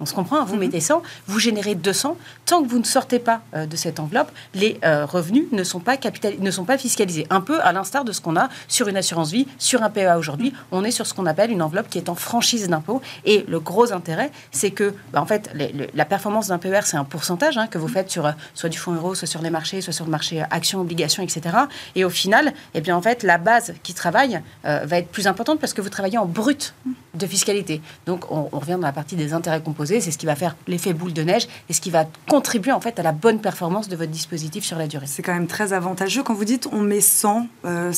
on 0.00 0.06
se 0.06 0.14
comprend, 0.14 0.44
vous 0.44 0.54
mhm. 0.54 0.60
mettez 0.60 0.80
100, 0.80 1.02
vous 1.26 1.38
générez 1.38 1.74
200. 1.74 2.16
Tant 2.44 2.62
que 2.62 2.68
vous 2.68 2.78
ne 2.78 2.84
sortez 2.84 3.18
pas 3.18 3.40
euh, 3.54 3.66
de 3.66 3.76
cette 3.76 3.98
enveloppe, 3.98 4.30
les 4.54 4.78
euh, 4.84 5.06
revenus 5.06 5.44
ne 5.52 5.64
sont, 5.64 5.80
pas 5.80 5.96
ne 6.38 6.50
sont 6.50 6.64
pas 6.64 6.78
fiscalisés. 6.78 7.26
Un 7.30 7.40
peu 7.40 7.60
à 7.62 7.72
l'instar 7.72 8.04
de 8.04 8.12
ce 8.12 8.20
qu'on 8.20 8.36
a 8.36 8.48
sur 8.68 8.88
une 8.88 8.96
assurance 8.96 9.30
vie, 9.30 9.46
sur 9.58 9.82
un 9.82 9.90
PEA 9.90 10.18
aujourd'hui. 10.18 10.52
On 10.70 10.84
est 10.84 10.90
sur 10.90 11.06
ce 11.06 11.14
qu'on 11.14 11.26
appelle 11.26 11.50
une 11.50 11.62
enveloppe 11.62 11.88
qui 11.88 11.98
est 11.98 12.08
en 12.08 12.14
franchise 12.14 12.68
d'impôt. 12.68 13.00
Et 13.24 13.44
le 13.48 13.58
gros 13.58 13.92
intérêt, 13.92 14.30
c'est 14.50 14.70
que, 14.70 14.94
bah, 15.12 15.20
en 15.20 15.26
fait, 15.26 15.50
la 15.94 16.04
performance 16.04 16.48
d'un 16.48 16.58
PER, 16.58 16.80
c'est 16.84 16.96
un 16.96 17.04
pourcentage 17.04 17.56
hein, 17.56 17.66
que 17.66 17.78
vous 17.78 17.88
faites 17.88 18.10
sur 18.10 18.26
euh, 18.26 18.32
soit 18.54 18.68
du 18.68 18.78
fonds 18.78 18.92
euro, 18.92 19.14
soit 19.14 19.26
sur 19.26 19.42
les 19.42 19.50
marchés, 19.50 19.80
soit 19.80 19.92
sur 19.92 20.04
le 20.04 20.10
marché 20.10 20.44
actions, 20.50 20.80
obligations, 20.80 21.22
etc. 21.22 21.56
Et 21.94 22.04
au 22.04 22.10
final, 22.10 22.52
eh 22.74 22.80
bien, 22.80 22.96
en 22.96 23.02
fait, 23.02 23.22
la 23.22 23.38
base 23.38 23.74
qui 23.82 23.94
travaille 23.94 24.40
va 24.62 24.98
être 24.98 25.08
plus 25.08 25.26
importante 25.26 25.60
parce 25.60 25.72
que 25.72 25.80
vous 25.80 25.88
travaillez 25.88 26.18
en 26.18 26.26
brut 26.26 26.74
de 27.14 27.26
fiscalité. 27.26 27.80
Donc, 28.06 28.30
on, 28.30 28.48
on 28.52 28.58
revient 28.58 28.72
dans 28.72 28.86
la 28.86 28.92
partie 28.92 29.16
des 29.16 29.32
intérêts 29.32 29.60
composés 29.60 29.85
c'est 29.86 30.10
ce 30.10 30.18
qui 30.18 30.26
va 30.26 30.36
faire 30.36 30.56
l'effet 30.66 30.92
boule 30.92 31.12
de 31.12 31.22
neige 31.22 31.46
et 31.68 31.72
ce 31.72 31.80
qui 31.80 31.90
va 31.90 32.04
contribuer 32.28 32.72
en 32.72 32.80
fait 32.80 32.98
à 32.98 33.02
la 33.02 33.12
bonne 33.12 33.40
performance 33.40 33.88
de 33.88 33.96
votre 33.96 34.10
dispositif 34.10 34.64
sur 34.64 34.78
la 34.78 34.86
durée. 34.86 35.06
C'est 35.06 35.22
quand 35.22 35.34
même 35.34 35.46
très 35.46 35.72
avantageux. 35.72 36.22
Quand 36.22 36.34
vous 36.34 36.44
dites 36.44 36.68
on 36.72 36.80
met 36.80 37.00
100, 37.00 37.48
euh, 37.64 37.92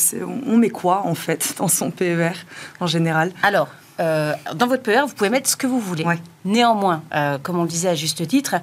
on 0.45 0.57
met 0.57 0.69
quoi 0.69 1.05
en 1.05 1.15
fait 1.15 1.55
dans 1.57 1.67
son 1.67 1.91
PER 1.91 2.31
en 2.79 2.87
général? 2.87 3.31
Alors, 3.43 3.67
euh, 3.99 4.33
dans 4.55 4.67
votre 4.67 4.83
PER, 4.83 5.01
vous 5.07 5.13
pouvez 5.13 5.29
mettre 5.29 5.49
ce 5.49 5.57
que 5.57 5.67
vous 5.67 5.79
voulez. 5.79 6.05
Néanmoins, 6.45 7.03
euh, 7.13 7.37
comme 7.37 7.59
on 7.59 7.63
le 7.63 7.69
disait 7.69 7.89
à 7.89 7.95
juste 7.95 8.25
titre, 8.27 8.55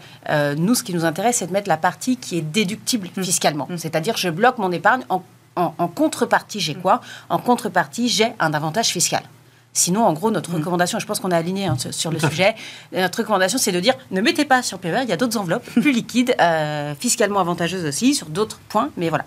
nous, 0.56 0.74
ce 0.74 0.82
qui 0.82 0.94
nous 0.94 1.04
intéresse, 1.04 1.36
c'est 1.36 1.46
de 1.46 1.52
mettre 1.52 1.68
la 1.68 1.76
partie 1.76 2.16
qui 2.16 2.38
est 2.38 2.42
déductible 2.42 3.08
mmh. 3.14 3.22
fiscalement. 3.22 3.66
Mmh. 3.68 3.76
C'est-à-dire, 3.76 4.16
je 4.16 4.30
bloque 4.30 4.56
mon 4.56 4.72
épargne 4.72 5.02
en, 5.10 5.22
en 5.56 5.88
contrepartie, 5.88 6.60
j'ai 6.60 6.74
mmh. 6.74 6.80
quoi? 6.80 7.00
En 7.28 7.38
contrepartie, 7.38 8.08
j'ai 8.08 8.32
un 8.38 8.54
avantage 8.54 8.88
fiscal. 8.88 9.22
Sinon, 9.76 10.06
en 10.06 10.14
gros, 10.14 10.30
notre 10.30 10.50
mm. 10.50 10.54
recommandation, 10.56 10.98
je 10.98 11.06
pense 11.06 11.20
qu'on 11.20 11.30
est 11.30 11.36
aligné 11.36 11.66
hein, 11.66 11.76
sur 11.90 12.10
le 12.10 12.18
sujet, 12.30 12.54
notre 12.92 13.18
recommandation, 13.18 13.58
c'est 13.58 13.72
de 13.72 13.80
dire 13.80 13.94
ne 14.10 14.22
mettez 14.22 14.46
pas 14.46 14.62
sur 14.62 14.78
PER, 14.78 15.00
il 15.02 15.08
y 15.08 15.12
a 15.12 15.18
d'autres 15.18 15.36
enveloppes 15.36 15.68
plus 15.70 15.92
liquides, 15.92 16.34
euh, 16.40 16.94
fiscalement 16.98 17.40
avantageuses 17.40 17.84
aussi, 17.84 18.14
sur 18.14 18.28
d'autres 18.28 18.58
points, 18.70 18.88
mais 18.96 19.10
voilà. 19.10 19.26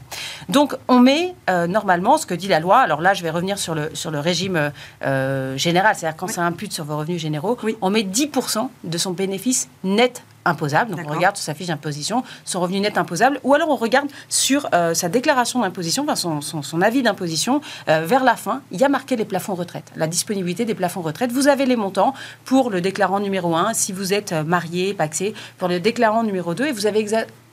Donc, 0.49 0.75
on 0.87 0.99
met 0.99 1.35
euh, 1.49 1.67
normalement 1.67 2.17
ce 2.17 2.25
que 2.25 2.33
dit 2.33 2.47
la 2.47 2.59
loi. 2.59 2.79
Alors 2.79 2.99
là, 2.99 3.13
je 3.13 3.21
vais 3.21 3.29
revenir 3.29 3.59
sur 3.59 3.75
le, 3.75 3.91
sur 3.93 4.09
le 4.09 4.19
régime 4.19 4.71
euh, 5.05 5.55
général, 5.55 5.95
c'est-à-dire 5.95 6.17
quand 6.17 6.27
ça 6.27 6.41
impute 6.41 6.73
sur 6.73 6.83
vos 6.83 6.97
revenus 6.97 7.21
généraux, 7.21 7.55
on 7.81 7.91
met 7.91 8.01
10% 8.01 8.69
de 8.83 8.97
son 8.97 9.11
bénéfice 9.11 9.69
net 9.83 10.23
imposable. 10.45 10.91
Donc 10.91 11.05
on 11.07 11.13
regarde 11.13 11.35
sur 11.35 11.45
sa 11.45 11.53
fiche 11.53 11.67
d'imposition 11.67 12.23
son 12.45 12.59
revenu 12.59 12.79
net 12.79 12.97
imposable, 12.97 13.39
ou 13.43 13.53
alors 13.53 13.69
on 13.69 13.75
regarde 13.75 14.07
sur 14.27 14.67
euh, 14.73 14.93
sa 14.93 15.09
déclaration 15.09 15.61
d'imposition, 15.61 16.05
enfin 16.07 16.15
son, 16.41 16.81
avis 16.81 17.01
d'imposition. 17.01 17.61
Euh, 17.87 18.05
vers 18.05 18.23
la 18.23 18.35
fin, 18.35 18.61
il 18.71 18.79
y 18.79 18.83
a 18.83 18.89
marqué 18.89 19.15
les 19.15 19.25
plafonds 19.25 19.55
retraite, 19.55 19.91
la 19.95 20.07
disponibilité 20.07 20.65
des 20.65 20.75
plafonds 20.75 21.01
retraite. 21.01 21.31
Vous 21.31 21.47
avez 21.47 21.65
les 21.65 21.75
montants 21.75 22.13
pour 22.45 22.69
le 22.69 22.81
déclarant 22.81 23.19
numéro 23.19 23.55
1, 23.55 23.73
si 23.73 23.91
vous 23.91 24.13
êtes 24.13 24.31
euh, 24.31 24.43
marié, 24.43 24.93
paxé, 24.93 25.33
pour 25.57 25.67
le 25.67 25.79
déclarant 25.79 26.23
numéro 26.23 26.53
2, 26.53 26.67
et 26.67 26.71
vous 26.71 26.85
avez 26.85 27.05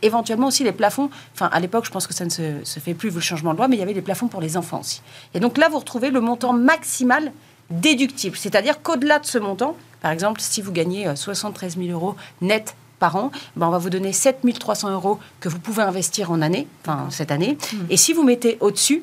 éventuellement 0.02 0.48
aussi 0.48 0.64
les 0.64 0.72
plafonds. 0.72 1.10
Enfin, 1.34 1.48
à 1.52 1.60
l'époque, 1.60 1.84
je 1.84 1.90
pense 1.90 2.06
que 2.06 2.14
ça 2.14 2.24
ne 2.24 2.30
se, 2.30 2.64
se, 2.64 2.80
fait 2.80 2.94
plus 2.94 3.10
vu 3.10 3.16
le 3.16 3.20
changement 3.20 3.52
de 3.52 3.58
loi, 3.58 3.68
mais 3.68 3.76
il 3.76 3.80
y 3.80 3.82
avait 3.82 3.92
les 3.92 4.02
plafonds 4.02 4.28
pour 4.28 4.40
les 4.40 4.56
enfants 4.56 4.80
aussi. 4.80 5.02
Et 5.34 5.40
donc 5.40 5.58
là, 5.58 5.68
vous 5.68 5.78
retrouvez 5.78 6.10
le 6.10 6.20
montant 6.20 6.52
maximal 6.52 7.32
déductible, 7.70 8.36
c'est-à-dire 8.36 8.80
qu'au-delà 8.82 9.18
de 9.18 9.26
ce 9.26 9.38
montant, 9.38 9.76
par 10.06 10.12
exemple, 10.12 10.40
si 10.40 10.62
vous 10.62 10.70
gagnez 10.70 11.16
73 11.16 11.78
000 11.78 11.88
euros 11.88 12.14
net 12.40 12.76
par 13.00 13.16
an, 13.16 13.32
ben 13.56 13.66
on 13.66 13.70
va 13.70 13.78
vous 13.78 13.90
donner 13.90 14.12
7 14.12 14.38
300 14.56 14.92
euros 14.92 15.18
que 15.40 15.48
vous 15.48 15.58
pouvez 15.58 15.82
investir 15.82 16.30
en 16.30 16.42
année, 16.42 16.68
enfin 16.82 17.08
cette 17.10 17.32
année. 17.32 17.58
Mmh. 17.72 17.76
Et 17.90 17.96
si 17.96 18.12
vous 18.12 18.22
mettez 18.22 18.56
au-dessus, 18.60 19.02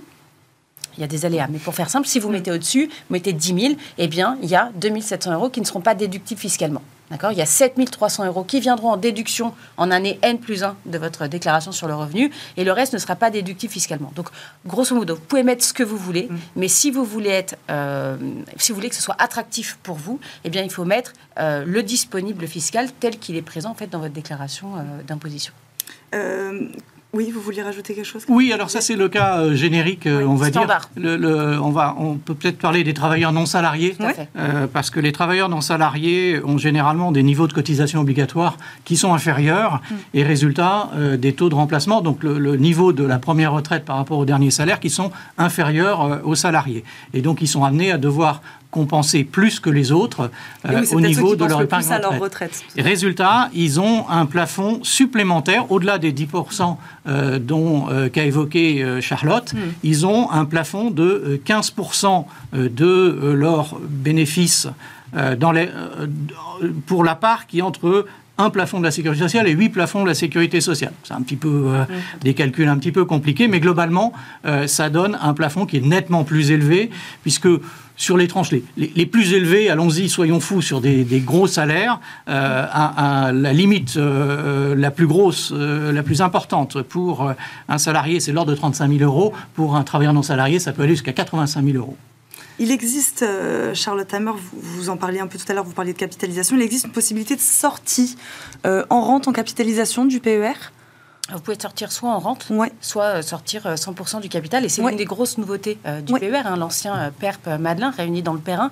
il 0.96 1.02
y 1.02 1.04
a 1.04 1.08
des 1.08 1.26
aléas, 1.26 1.50
mais 1.52 1.60
pour 1.60 1.76
faire 1.76 1.90
simple, 1.90 2.08
si 2.08 2.22
vous 2.22 2.30
mmh. 2.30 2.32
mettez 2.32 2.52
au-dessus, 2.52 2.86
vous 2.86 3.14
mettez 3.14 3.34
10 3.34 3.62
000, 3.62 3.74
eh 3.98 4.08
bien, 4.08 4.38
il 4.42 4.50
y 4.50 4.56
a 4.56 4.72
2 4.76 5.02
700 5.02 5.34
euros 5.34 5.50
qui 5.50 5.60
ne 5.60 5.66
seront 5.66 5.82
pas 5.82 5.94
déductibles 5.94 6.40
fiscalement. 6.40 6.82
D'accord 7.12 7.32
Il 7.32 7.38
y 7.38 7.42
a 7.42 7.46
7300 7.46 8.26
euros 8.26 8.44
qui 8.44 8.60
viendront 8.60 8.92
en 8.92 8.98
déduction 8.98 9.54
en 9.78 9.92
année 9.92 10.20
N 10.22 10.40
plus 10.40 10.64
1 10.64 10.76
de 10.86 10.98
votre 10.98 11.28
déclaration 11.28 11.72
sur 11.72 11.88
le 11.88 11.96
revenu 11.96 12.32
et 12.58 12.64
le 12.64 12.72
reste 12.72 12.94
ne 12.94 12.98
sera 12.98 13.16
pas 13.16 13.30
déductible 13.30 13.72
fiscalement. 13.72 14.12
Donc, 14.16 14.30
grosso 14.66 14.96
modo, 14.96 15.16
vous 15.16 15.22
pouvez 15.22 15.44
mettre 15.44 15.64
ce 15.64 15.74
que 15.74 15.84
vous 15.84 15.98
voulez, 15.98 16.28
mm. 16.30 16.38
mais 16.56 16.68
si 16.68 16.92
vous 16.92 17.04
voulez 17.04 17.30
être, 17.30 17.58
euh, 17.70 18.16
si 18.58 18.72
vous 18.72 18.76
voulez 18.76 18.90
que 18.90 18.96
ce 18.96 19.02
soit 19.02 19.18
attractif 19.20 19.78
pour 19.84 19.96
vous, 19.96 20.20
eh 20.44 20.50
bien, 20.50 20.64
il 20.64 20.72
faut 20.72 20.86
mettre 20.86 21.14
euh, 21.40 21.64
le 21.66 21.84
disponible 21.84 22.48
fiscal 22.48 22.90
tel 23.00 23.18
qu'il 23.20 23.36
est 23.36 23.42
présent 23.42 23.72
en 23.72 23.76
fait 23.76 23.88
dans 23.88 24.00
votre 24.00 24.14
déclaration 24.14 24.76
euh, 24.78 25.04
d'imposition. 25.06 25.54
Oui, 27.14 27.30
vous 27.30 27.42
vouliez 27.42 27.62
rajouter 27.62 27.94
quelque 27.94 28.08
chose 28.08 28.26
Oui, 28.28 28.52
alors 28.52 28.72
ça 28.72 28.82
c'est 28.82 28.96
le 28.96 29.08
cas 29.08 29.38
euh, 29.38 29.54
générique, 29.54 30.08
euh, 30.08 30.26
on 30.26 30.34
va 30.34 30.50
dire. 30.50 30.68
Le, 30.96 31.60
on, 31.62 31.70
va, 31.70 31.96
on 32.00 32.16
peut 32.16 32.34
peut-être 32.34 32.58
parler 32.58 32.84
des 32.84 32.96
travailleurs 32.96 33.32
non 33.32 33.46
salariés, 33.46 33.96
euh, 34.36 34.66
parce 34.66 34.90
que 34.90 35.00
les 35.00 35.12
travailleurs 35.12 35.48
non 35.48 35.62
salariés 35.62 36.42
ont 36.44 36.58
généralement 36.58 37.12
des 37.12 37.22
niveaux 37.22 37.46
de 37.46 37.54
cotisation 37.54 38.00
obligatoires 38.00 38.58
qui 38.84 38.98
sont 38.98 39.14
inférieurs, 39.14 39.76
mm. 39.76 39.96
et 40.16 40.24
résultat, 40.24 40.90
des 41.20 41.34
taux 41.34 41.50
de 41.50 41.56
remplacement, 41.56 42.02
donc 42.02 42.24
le, 42.24 42.56
niveau 42.56 42.94
de 42.94 43.04
la 43.04 43.20
première 43.20 43.54
retraite 43.54 43.86
par 43.86 43.98
rapport 43.98 44.18
au 44.18 44.26
dernier 44.26 44.50
salaire, 44.50 44.80
qui 44.80 44.90
sont 44.90 45.12
inférieurs 45.38 46.22
aux 46.24 46.36
salariés. 46.36 46.84
Et 47.14 47.22
donc 47.22 47.42
ils 47.42 47.48
sont 47.48 47.64
amenés 47.64 47.92
à 47.92 48.00
devoir 48.00 48.42
compenser 48.74 49.24
plus 49.24 49.60
que 49.60 49.70
les 49.70 49.92
autres 49.92 50.32
euh, 50.68 50.84
au 50.92 51.00
niveau 51.00 51.36
de 51.36 51.46
leur 51.46 51.62
épargne 51.62 51.86
retraite. 52.20 52.64
résultat, 52.76 53.50
ils 53.54 53.80
ont 53.80 54.10
un 54.10 54.26
plafond 54.26 54.80
supplémentaire, 54.84 55.72
au-delà 55.72 56.00
des 56.00 56.12
10% 56.12 56.76
euh, 57.08 57.38
dont 57.38 57.88
euh, 57.90 58.10
qu'a 58.10 58.26
évoqué 58.26 58.84
Charlotte, 59.00 59.54
hmm. 59.54 59.58
ils 59.84 60.06
ont 60.06 60.32
un 60.32 60.46
plafond 60.46 60.90
de 60.90 61.40
15% 61.46 62.26
de 62.54 63.34
leurs 63.34 63.78
bénéfices 63.88 64.68
dans 65.38 65.52
les, 65.52 65.70
pour 66.88 67.04
la 67.04 67.14
part 67.14 67.46
qui 67.46 67.60
est 67.60 67.62
entre 67.62 68.06
un 68.38 68.50
plafond 68.50 68.80
de 68.80 68.84
la 68.84 68.92
sécurité 68.92 69.22
sociale 69.22 69.48
et 69.48 69.52
huit 69.52 69.70
plafonds 69.70 70.04
de 70.04 70.08
la 70.08 70.16
sécurité 70.16 70.62
sociale. 70.62 70.94
C'est 71.04 71.14
un 71.14 71.22
petit 71.22 71.36
peu 71.36 71.48
hmm. 71.48 71.86
des 72.22 72.34
calculs 72.34 72.68
un 72.68 72.78
petit 72.78 72.92
peu 72.92 73.06
compliqués, 73.06 73.48
mais 73.48 73.60
globalement, 73.60 74.14
ça 74.66 74.90
donne 74.90 75.18
un 75.22 75.34
plafond 75.34 75.66
qui 75.66 75.78
est 75.78 75.86
nettement 75.86 76.24
plus 76.24 76.52
élevé, 76.52 76.90
puisque 77.22 77.48
sur 77.96 78.18
les 78.18 78.28
tranches 78.28 78.50
les, 78.78 79.06
plus 79.06 79.34
élevées, 79.34 79.70
allons-y, 79.70 80.10
soyons 80.10 80.40
fous, 80.40 80.62
sur 80.62 80.82
des, 80.82 81.06
gros 81.26 81.48
salaires, 81.48 82.00
euh, 82.28 82.66
à, 82.70 83.32
la 83.32 83.54
limite 83.54 83.98
euh, 83.98 84.76
la 84.76 84.92
plus 84.92 85.08
grosse, 85.08 85.52
euh, 85.54 85.92
la 85.92 86.04
plus 86.04 86.22
importante 86.22 86.82
pour 86.82 87.32
un 87.70 87.78
salarié, 87.78 88.20
c'est 88.20 88.32
l'ordre 88.32 88.52
de 88.52 88.56
35 88.56 88.92
000 88.98 89.04
euros. 89.04 89.34
Pour 89.54 89.76
un 89.76 89.84
travailleur 89.84 90.14
non 90.14 90.24
salarié, 90.24 90.60
ça 90.60 90.74
peut 90.74 90.84
aller 90.84 90.94
jusqu'à 90.94 91.14
85 91.14 91.64
000 91.64 91.78
euros. 91.78 91.98
Il 92.60 92.72
existe, 92.72 93.26
Charlotte 93.74 94.14
Hammer, 94.14 94.32
vous, 94.32 94.60
vous, 94.62 94.90
en 94.90 94.98
parliez 94.98 95.20
un 95.20 95.28
peu 95.28 95.38
tout 95.38 95.46
à 95.50 95.54
l'heure, 95.54 95.64
vous 95.64 95.74
parliez 95.74 95.94
de 95.94 95.98
capitalisation, 95.98 96.56
il 96.56 96.62
existe 96.62 96.86
une 96.86 96.92
possibilité 96.92 97.36
de 97.36 97.42
sortie 97.42 98.16
en 98.64 99.02
rente, 99.02 99.28
en 99.28 99.32
capitalisation 99.32 100.06
du 100.06 100.20
PER 100.20 100.54
vous 101.34 101.42
pouvez 101.42 101.60
sortir 101.60 101.92
soit 101.92 102.10
en 102.10 102.20
rente, 102.20 102.48
soit 102.82 103.04
euh, 103.04 103.22
sortir 103.22 103.66
100% 103.66 104.18
euh, 104.18 104.20
du 104.20 104.30
capital. 104.30 104.64
Et 104.66 104.70
c'est 104.70 104.82
une 104.82 104.96
des 104.96 105.06
grosses 105.06 105.38
nouveautés 105.38 105.80
euh, 105.86 106.02
du 106.02 106.14
PER, 106.14 106.42
hein, 106.46 106.56
l'ancien 106.56 107.12
PERP 107.20 107.48
Madelin 107.60 107.92
réuni 107.92 108.22
dans 108.22 108.34
le 108.34 108.40
Perrin, 108.40 108.72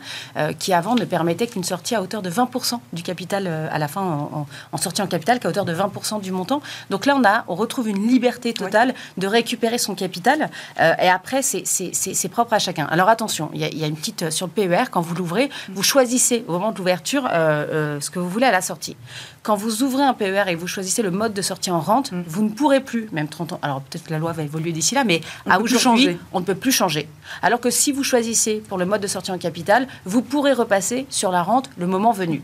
qui 0.59 0.73
avant 0.73 0.95
ne 0.95 1.05
permettait 1.05 1.47
qu'une 1.47 1.63
sortie 1.63 1.95
à 1.95 2.01
hauteur 2.01 2.21
de 2.21 2.29
20% 2.29 2.79
du 2.93 3.03
capital 3.03 3.47
à 3.47 3.77
la 3.79 3.87
fin 3.87 4.01
en, 4.01 4.77
sortie 4.77 5.01
en 5.01 5.07
capital, 5.07 5.39
qu'à 5.39 5.49
hauteur 5.49 5.65
de 5.65 5.73
20% 5.73 6.21
du 6.21 6.31
montant. 6.31 6.61
Donc 6.89 7.05
là, 7.05 7.15
on, 7.17 7.23
a, 7.23 7.45
on 7.47 7.55
retrouve 7.55 7.89
une 7.89 8.07
liberté 8.07 8.53
totale 8.53 8.93
de 9.17 9.27
récupérer 9.27 9.77
son 9.77 9.95
capital. 9.95 10.49
et 10.79 11.09
après, 11.09 11.41
c'est 11.41 12.29
propre 12.29 12.53
à 12.53 12.59
chacun. 12.59 12.85
Alors 12.85 13.09
attention, 13.09 13.49
il 13.53 13.61
y, 13.61 13.83
a 13.83 13.87
une 13.87 13.95
petite 13.95 14.29
sur 14.29 14.47
le 14.47 14.51
PER, 14.51 14.89
quand 14.91 15.01
vous 15.01 15.15
l'ouvrez, 15.15 15.49
vous 15.69 15.83
choisissez 15.83 16.43
au 16.47 16.53
moment 16.53 16.71
de 16.71 16.77
l'ouverture 16.77 17.23
ce 17.31 18.09
que 18.09 18.19
vous 18.19 18.29
voulez 18.29 18.47
à 18.47 18.51
la 18.51 18.61
sortie. 18.61 18.95
Quand 19.43 19.55
vous 19.55 19.81
ouvrez 19.81 20.03
un 20.03 20.13
PER 20.13 20.43
et 20.49 20.55
vous 20.55 20.67
choisissez 20.67 21.01
le 21.01 21.09
mode 21.09 21.33
de 21.33 21.41
sortie 21.41 21.71
en 21.71 21.79
rente, 21.79 22.11
mm. 22.11 22.23
vous 22.27 22.43
ne 22.43 22.49
pourrez 22.49 22.79
plus, 22.79 23.09
même 23.11 23.27
30 23.27 23.53
ans, 23.53 23.59
alors 23.63 23.81
peut-être 23.81 24.03
que 24.03 24.11
la 24.11 24.19
loi 24.19 24.33
va 24.33 24.43
évoluer 24.43 24.71
d'ici 24.71 24.93
là, 24.93 25.03
mais 25.03 25.21
à 25.49 25.59
aujourd'hui, 25.59 26.17
on 26.31 26.41
ne 26.41 26.45
peut 26.45 26.55
plus 26.55 26.71
changer. 26.71 27.09
Alors 27.41 27.59
que 27.59 27.71
si 27.71 27.91
vous 27.91 28.03
choisissez 28.03 28.61
pour 28.67 28.77
le 28.77 28.85
mode 28.85 29.01
de 29.01 29.07
sortie 29.07 29.31
en 29.31 29.39
capital, 29.39 29.87
vous 30.05 30.21
pourrez 30.21 30.53
repasser 30.53 31.07
sur 31.09 31.31
la 31.31 31.41
rente 31.41 31.69
le 31.77 31.87
moment 31.87 32.11
venu. 32.11 32.43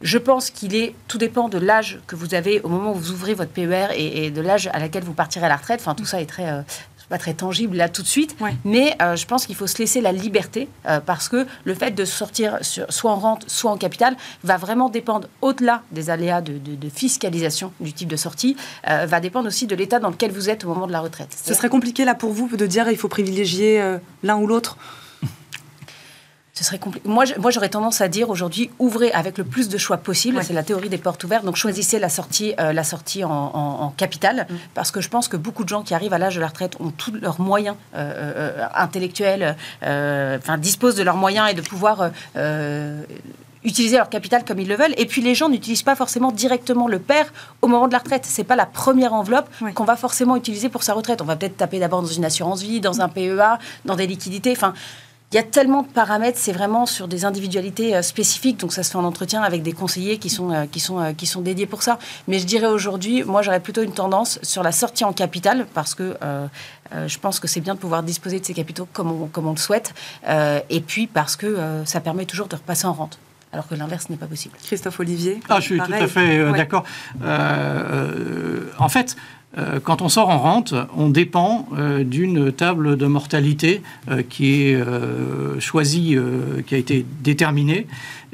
Je 0.00 0.18
pense 0.18 0.50
qu'il 0.50 0.76
est, 0.76 0.94
tout 1.08 1.18
dépend 1.18 1.48
de 1.48 1.58
l'âge 1.58 1.98
que 2.06 2.14
vous 2.14 2.34
avez 2.34 2.60
au 2.60 2.68
moment 2.68 2.92
où 2.92 2.94
vous 2.94 3.10
ouvrez 3.10 3.34
votre 3.34 3.50
PER 3.50 3.88
et, 3.96 4.30
de 4.30 4.40
l'âge 4.40 4.70
à 4.72 4.78
laquelle 4.78 5.02
vous 5.02 5.14
partirez 5.14 5.46
à 5.46 5.48
la 5.48 5.56
retraite. 5.56 5.80
Enfin, 5.80 5.96
tout 5.96 6.04
ça 6.04 6.20
est 6.20 6.26
très, 6.26 6.48
euh, 6.48 6.62
pas 7.08 7.18
très 7.18 7.34
tangible 7.34 7.76
là 7.76 7.88
tout 7.88 8.02
de 8.02 8.06
suite, 8.06 8.36
mais 8.64 8.96
euh, 9.00 9.16
je 9.16 9.26
pense 9.26 9.46
qu'il 9.46 9.54
faut 9.56 9.66
se 9.66 9.78
laisser 9.78 10.00
la 10.00 10.12
liberté 10.12 10.68
euh, 10.86 11.00
parce 11.00 11.28
que 11.28 11.46
le 11.64 11.74
fait 11.74 11.90
de 11.90 12.04
sortir 12.04 12.58
soit 12.62 13.10
en 13.10 13.16
rente, 13.16 13.44
soit 13.48 13.70
en 13.70 13.76
capital 13.76 14.16
va 14.44 14.56
vraiment 14.56 14.88
dépendre 14.88 15.28
au-delà 15.40 15.82
des 15.92 16.10
aléas 16.10 16.40
de, 16.40 16.58
fiscalisation 16.94 17.72
du 17.80 17.92
type 17.92 18.08
de 18.08 18.16
sortie, 18.16 18.56
euh, 18.88 19.06
va 19.06 19.20
dépendre 19.20 19.46
aussi 19.46 19.66
de 19.66 19.74
l'état 19.74 19.98
dans 19.98 20.10
lequel 20.10 20.32
vous 20.32 20.50
êtes 20.50 20.64
au 20.64 20.68
moment 20.68 20.86
de 20.86 20.92
la 20.92 21.00
retraite. 21.00 21.36
Ce 21.44 21.54
serait 21.54 21.68
compliqué 21.68 22.04
là 22.04 22.14
pour 22.14 22.32
vous 22.32 22.48
de 22.56 22.66
dire 22.66 22.90
il 22.90 22.96
faut 22.96 23.08
privilégier 23.08 23.98
l'un 24.22 24.36
ou 24.36 24.46
l'autre? 24.46 24.76
Ce 26.58 26.64
serait 26.64 26.80
compliqué. 26.80 27.08
Moi, 27.08 27.24
moi, 27.38 27.52
j'aurais 27.52 27.68
tendance 27.68 28.00
à 28.00 28.08
dire 28.08 28.30
aujourd'hui, 28.30 28.68
ouvrez 28.80 29.12
avec 29.12 29.38
le 29.38 29.44
plus 29.44 29.68
de 29.68 29.78
choix 29.78 29.96
possible. 29.96 30.42
C'est 30.42 30.52
la 30.52 30.64
théorie 30.64 30.88
des 30.88 30.98
portes 30.98 31.22
ouvertes. 31.22 31.44
Donc, 31.44 31.54
choisissez 31.54 32.00
la 32.00 32.08
sortie, 32.08 32.54
euh, 32.58 32.72
la 32.72 32.82
sortie 32.82 33.22
en, 33.22 33.94
capital, 33.96 34.48
mm. 34.50 34.54
parce 34.74 34.90
que 34.90 35.00
je 35.00 35.08
pense 35.08 35.28
que 35.28 35.36
beaucoup 35.36 35.62
de 35.62 35.68
gens 35.68 35.84
qui 35.84 35.94
arrivent 35.94 36.12
à 36.12 36.18
l'âge 36.18 36.34
de 36.34 36.40
la 36.40 36.48
retraite 36.48 36.74
ont 36.80 36.90
tous 36.90 37.12
leurs 37.12 37.40
moyens 37.40 37.76
euh, 37.94 38.56
euh, 38.58 38.66
intellectuels, 38.74 39.54
enfin, 39.82 40.58
disposent 40.58 40.96
de 40.96 41.04
leurs 41.04 41.16
moyens 41.16 41.48
et 41.48 41.54
de 41.54 41.60
pouvoir 41.60 42.10
utiliser 43.64 43.96
leur 43.96 44.08
capital 44.08 44.44
comme 44.44 44.58
ils 44.58 44.68
le 44.68 44.74
veulent. 44.74 44.94
Et 44.96 45.06
puis 45.06 45.22
les 45.22 45.34
gens 45.36 45.48
n'utilisent 45.48 45.82
pas 45.82 45.94
forcément 45.94 46.32
directement 46.32 46.88
le 46.88 46.98
père 46.98 47.32
au 47.62 47.68
moment 47.68 47.86
de 47.86 47.92
la 47.92 47.98
retraite. 47.98 48.24
C'est 48.24 48.44
pas 48.44 48.56
la 48.56 48.66
première 48.66 49.12
enveloppe 49.12 49.48
qu'on 49.74 49.84
va 49.84 49.96
forcément 49.96 50.34
utiliser 50.36 50.68
pour 50.68 50.82
sa 50.82 50.94
retraite. 50.94 51.22
On 51.22 51.24
va 51.24 51.36
peut-être 51.36 51.56
taper 51.56 51.78
d'abord 51.78 52.02
dans 52.02 52.08
une 52.08 52.24
assurance 52.24 52.62
vie, 52.62 52.80
dans 52.80 53.00
un 53.00 53.08
PEA, 53.08 53.58
dans 53.84 53.96
des 53.96 54.06
liquidités. 54.06 54.52
Enfin, 54.52 54.74
il 55.30 55.36
y 55.36 55.38
a 55.38 55.42
tellement 55.42 55.82
de 55.82 55.88
paramètres, 55.88 56.38
c'est 56.40 56.52
vraiment 56.52 56.86
sur 56.86 57.06
des 57.06 57.26
individualités 57.26 57.94
euh, 57.94 58.02
spécifiques, 58.02 58.58
donc 58.58 58.72
ça 58.72 58.82
se 58.82 58.90
fait 58.90 58.96
en 58.96 59.04
entretien 59.04 59.42
avec 59.42 59.62
des 59.62 59.72
conseillers 59.72 60.16
qui 60.16 60.30
sont, 60.30 60.50
euh, 60.52 60.64
qui 60.64 60.80
sont, 60.80 61.00
euh, 61.00 61.12
qui 61.12 61.26
sont 61.26 61.42
dédiés 61.42 61.66
pour 61.66 61.82
ça. 61.82 61.98
Mais 62.28 62.38
je 62.38 62.46
dirais 62.46 62.66
aujourd'hui, 62.66 63.24
moi 63.24 63.42
j'aurais 63.42 63.60
plutôt 63.60 63.82
une 63.82 63.92
tendance 63.92 64.38
sur 64.42 64.62
la 64.62 64.72
sortie 64.72 65.04
en 65.04 65.12
capital, 65.12 65.66
parce 65.74 65.94
que 65.94 66.16
je 67.06 67.18
pense 67.18 67.38
que 67.40 67.46
c'est 67.46 67.60
bien 67.60 67.74
de 67.74 67.78
pouvoir 67.78 68.02
disposer 68.02 68.40
de 68.40 68.44
ces 68.44 68.54
capitaux 68.54 68.88
comme 68.92 69.10
on, 69.10 69.26
comme 69.26 69.46
on 69.46 69.52
le 69.52 69.58
souhaite, 69.58 69.94
et 70.26 70.80
puis 70.80 71.06
parce 71.06 71.36
que 71.36 71.82
ça 71.84 72.00
permet 72.00 72.24
toujours 72.24 72.48
de 72.48 72.56
repasser 72.56 72.86
en 72.86 72.92
rente 72.92 73.18
alors 73.52 73.66
que 73.66 73.74
l'inverse 73.74 74.10
n'est 74.10 74.16
pas 74.16 74.26
possible. 74.26 74.54
Christophe 74.62 75.00
Olivier 75.00 75.40
Ah, 75.48 75.58
je 75.60 75.64
suis 75.64 75.78
tout 75.78 75.92
à 75.92 76.06
fait 76.06 76.52
d'accord. 76.52 76.84
en 78.78 78.88
fait, 78.88 79.16
euh, 79.16 79.37
quand 79.82 80.02
on 80.02 80.08
sort 80.08 80.28
en 80.28 80.38
rente, 80.38 80.74
on 80.96 81.08
dépend 81.08 81.68
euh, 81.76 82.04
d'une 82.04 82.52
table 82.52 82.96
de 82.96 83.06
mortalité 83.06 83.82
euh, 84.08 84.22
qui 84.28 84.62
est 84.62 84.78
choisie, 85.60 86.16
qui 86.66 86.74
a 86.74 86.78
été 86.78 87.04
déterminée, 87.22 87.86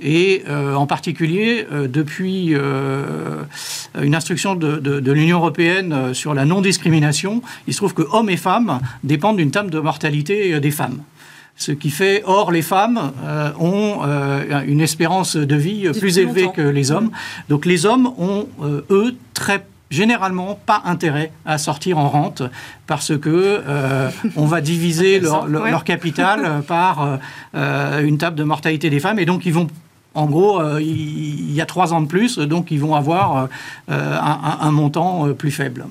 et 0.03 0.43
en 0.49 0.87
particulier 0.87 1.67
depuis 1.89 2.55
une 2.55 4.15
instruction 4.15 4.55
de, 4.55 5.11
l'Union 5.13 5.39
européenne 5.39 6.13
sur 6.15 6.35
la 6.35 6.45
non-discrimination, 6.45 7.43
il 7.67 7.73
se 7.73 7.79
trouve 7.79 7.95
que 7.95 8.03
hommes 8.13 8.29
et 8.29 8.37
femmes 8.37 8.81
dépendent 9.05 9.37
d'une 9.37 9.51
table 9.51 9.71
de 9.71 9.79
mortalité 9.79 10.59
des 10.61 10.71
femmes. 10.71 10.99
Ce 11.57 11.73
qui 11.73 11.91
fait, 11.91 12.23
or, 12.27 12.51
les 12.51 12.63
femmes 12.63 13.13
ont 13.59 14.01
une 14.67 14.81
espérance 14.81 15.37
de 15.37 15.57
vie 15.57 15.89
plus 15.99 16.19
élevée 16.19 16.49
que 16.55 16.63
les 16.63 16.91
hommes. 16.91 17.11
Donc 17.49 17.65
les 17.65 17.87
hommes 17.87 18.11
ont, 18.19 18.47
eux, 18.91 19.15
très 19.33 19.65
généralement 19.95 20.59
pas 20.67 20.83
intérêt 20.85 21.31
à 21.47 21.57
sortir 21.59 21.99
en 21.99 22.09
rente 22.09 22.43
parce 22.87 23.17
que 23.17 23.63
euh, 23.67 24.11
on 24.37 24.45
va 24.45 24.61
diviser 24.61 25.21
leur, 25.49 25.85
capital 25.85 26.63
par 26.67 27.19
euh, 27.55 28.03
une 28.03 28.19
table 28.19 28.37
de 28.37 28.45
mortalité 28.45 28.91
des 28.91 29.01
femmes 29.01 29.19
et 29.19 29.25
donc 29.25 29.47
ils 29.47 29.55
vont 29.55 29.69
en 30.17 30.27
gros, 30.27 30.61
euh, 30.61 30.81
il 30.81 31.53
y 31.53 31.61
a 31.61 31.67
trois 31.67 31.93
ans 31.93 32.01
de 32.01 32.07
plus, 32.07 32.39
donc 32.39 32.71
ils 32.71 32.79
vont 32.79 32.95
avoir 32.95 33.49
un, 33.89 34.71
montant 34.71 35.35
plus 35.35 35.51
faible. 35.51 35.87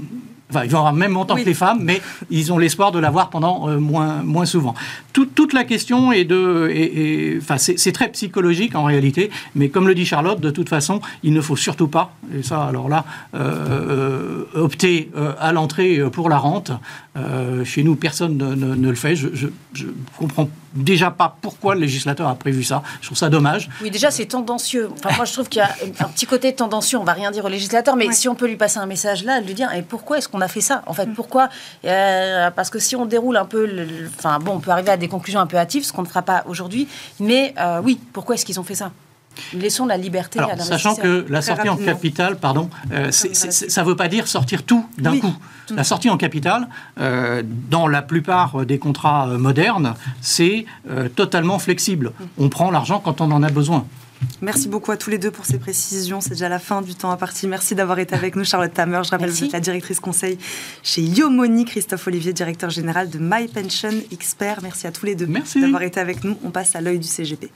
Enfin, 0.53 0.65
ils 0.65 0.71
vont 0.71 0.79
avoir 0.79 0.93
même 0.93 1.11
montant 1.11 1.35
que 1.35 1.45
les 1.45 1.53
femmes, 1.53 1.79
mais 1.81 2.01
ils 2.29 2.51
ont 2.53 2.57
l'espoir 2.57 2.91
de 2.91 2.99
l'avoir 2.99 3.29
pendant 3.29 3.67
moins, 3.79 4.21
moins 4.23 4.45
souvent. 4.45 4.75
toute 5.13 5.53
la 5.53 5.63
question 5.63 6.11
est 6.11 6.25
de. 6.25 7.37
enfin, 7.41 7.57
c'est 7.57 7.91
très 7.91 8.09
psychologique 8.09 8.75
en 8.75 8.83
réalité, 8.83 9.31
mais 9.55 9.69
comme 9.69 9.87
le 9.87 9.95
dit 9.95 10.05
Charlotte, 10.05 10.39
de 10.39 10.49
toute 10.49 10.69
façon, 10.69 11.01
il 11.23 11.33
ne 11.33 11.41
faut 11.41 11.55
surtout 11.55 11.87
pas, 11.87 12.15
et 12.37 12.43
ça, 12.43 12.63
alors 12.63 12.89
là, 12.89 13.05
euh, 13.35 14.43
opter 14.53 15.09
euh, 15.15 15.33
à 15.39 15.51
l'entrée 15.51 16.01
pour 16.11 16.29
la 16.29 16.37
rente. 16.37 16.71
Euh, 17.15 17.63
chez 17.63 17.83
nous, 17.83 17.95
personne 17.95 18.37
ne, 18.37 18.89
le 18.89 18.95
fait. 18.95 19.15
Je, 19.15 19.27
ne 19.27 19.91
comprends 20.17 20.49
déjà 20.73 21.11
pas 21.11 21.37
pourquoi 21.41 21.75
le 21.75 21.81
législateur 21.81 22.27
a 22.27 22.35
prévu 22.35 22.63
ça. 22.63 22.81
Je 23.01 23.07
trouve 23.07 23.17
ça 23.17 23.29
dommage. 23.29 23.69
Oui, 23.81 23.91
déjà, 23.91 24.09
c'est 24.09 24.25
tendancieux. 24.25 24.89
Enfin, 24.93 25.15
moi, 25.15 25.25
je 25.25 25.33
trouve 25.33 25.47
qu'il 25.47 25.59
y 25.59 25.63
a 25.63 25.75
un 25.99 26.09
petit 26.09 26.25
côté 26.25 26.53
tendancieux. 26.53 26.97
On 26.97 27.03
va 27.03 27.13
rien 27.13 27.29
dire 27.29 27.45
au 27.45 27.49
législateur, 27.49 27.95
mais 27.95 28.11
si 28.11 28.27
on 28.27 28.35
peut 28.35 28.47
lui 28.47 28.55
passer 28.55 28.79
un 28.79 28.87
message 28.87 29.23
là, 29.23 29.41
lui 29.41 29.53
dire 29.53 29.71
et 29.73 29.83
pourquoi 29.83 30.17
est-ce 30.17 30.27
qu'on 30.27 30.41
a 30.41 30.47
fait 30.47 30.61
ça 30.61 30.81
En 30.87 30.93
fait, 30.93 31.05
mm. 31.05 31.13
pourquoi? 31.13 31.49
Parce 31.83 32.69
que 32.69 32.79
si 32.79 32.95
on 32.95 33.05
déroule 33.05 33.37
un 33.37 33.45
peu, 33.45 33.69
enfin, 34.17 34.39
bon, 34.39 34.53
on 34.53 34.59
peut 34.59 34.71
arriver 34.71 34.91
à 34.91 34.97
des 34.97 35.07
conclusions 35.07 35.39
un 35.39 35.47
peu 35.47 35.57
hâtives, 35.57 35.83
ce 35.83 35.93
qu'on 35.93 36.03
ne 36.03 36.07
fera 36.07 36.23
pas 36.23 36.43
aujourd'hui. 36.47 36.87
Mais 37.19 37.53
oui, 37.83 37.99
pourquoi 38.11 38.35
est-ce 38.35 38.45
qu'ils 38.45 38.59
ont 38.59 38.63
fait 38.63 38.75
ça? 38.75 38.91
Laissons 39.53 39.85
la 39.85 39.97
liberté 39.97 40.39
à 40.39 40.57
Sachant 40.57 40.95
que 40.95 41.25
la 41.29 41.41
sortie 41.41 41.69
en 41.69 41.77
capital, 41.77 42.37
pardon, 42.37 42.69
euh, 42.91 43.11
ça 43.11 43.83
ne 43.83 43.87
veut 43.87 43.95
pas 43.95 44.07
dire 44.07 44.27
sortir 44.27 44.63
tout 44.63 44.85
d'un 44.97 45.17
coup. 45.19 45.35
La 45.69 45.83
sortie 45.83 46.09
en 46.09 46.17
capital, 46.17 46.67
euh, 46.99 47.41
dans 47.45 47.87
la 47.87 48.01
plupart 48.01 48.65
des 48.65 48.79
contrats 48.79 49.29
euh, 49.29 49.37
modernes, 49.37 49.95
c'est 50.21 50.65
totalement 51.15 51.59
flexible. 51.59 52.11
On 52.37 52.49
prend 52.49 52.71
l'argent 52.71 52.99
quand 52.99 53.21
on 53.21 53.31
en 53.31 53.43
a 53.43 53.49
besoin. 53.49 53.85
Merci 54.41 54.67
beaucoup 54.67 54.91
à 54.91 54.97
tous 54.97 55.09
les 55.09 55.17
deux 55.17 55.31
pour 55.31 55.45
ces 55.45 55.57
précisions. 55.57 56.21
C'est 56.21 56.31
déjà 56.31 56.49
la 56.49 56.59
fin 56.59 56.81
du 56.81 56.95
temps 56.95 57.11
à 57.11 57.17
partir. 57.17 57.49
Merci 57.49 57.75
d'avoir 57.75 57.99
été 57.99 58.15
avec 58.15 58.35
nous, 58.35 58.43
Charlotte 58.43 58.73
Tamer. 58.73 59.01
Je 59.03 59.11
rappelle, 59.11 59.29
que 59.29 59.35
vous 59.35 59.43
êtes 59.45 59.51
la 59.51 59.59
directrice 59.59 59.99
conseil 59.99 60.37
chez 60.81 61.01
Yomoni, 61.01 61.65
Christophe 61.65 62.07
Olivier, 62.07 62.33
directeur 62.33 62.69
général 62.69 63.09
de 63.09 63.19
My 63.19 63.47
Pension 63.47 63.91
Expert. 64.11 64.59
Merci 64.61 64.87
à 64.87 64.91
tous 64.91 65.05
les 65.05 65.15
deux 65.15 65.27
d'avoir 65.27 65.81
été 65.81 65.99
avec 65.99 66.23
nous. 66.23 66.37
On 66.43 66.51
passe 66.51 66.75
à 66.75 66.81
l'œil 66.81 66.99
du 66.99 67.07
CGP. 67.07 67.51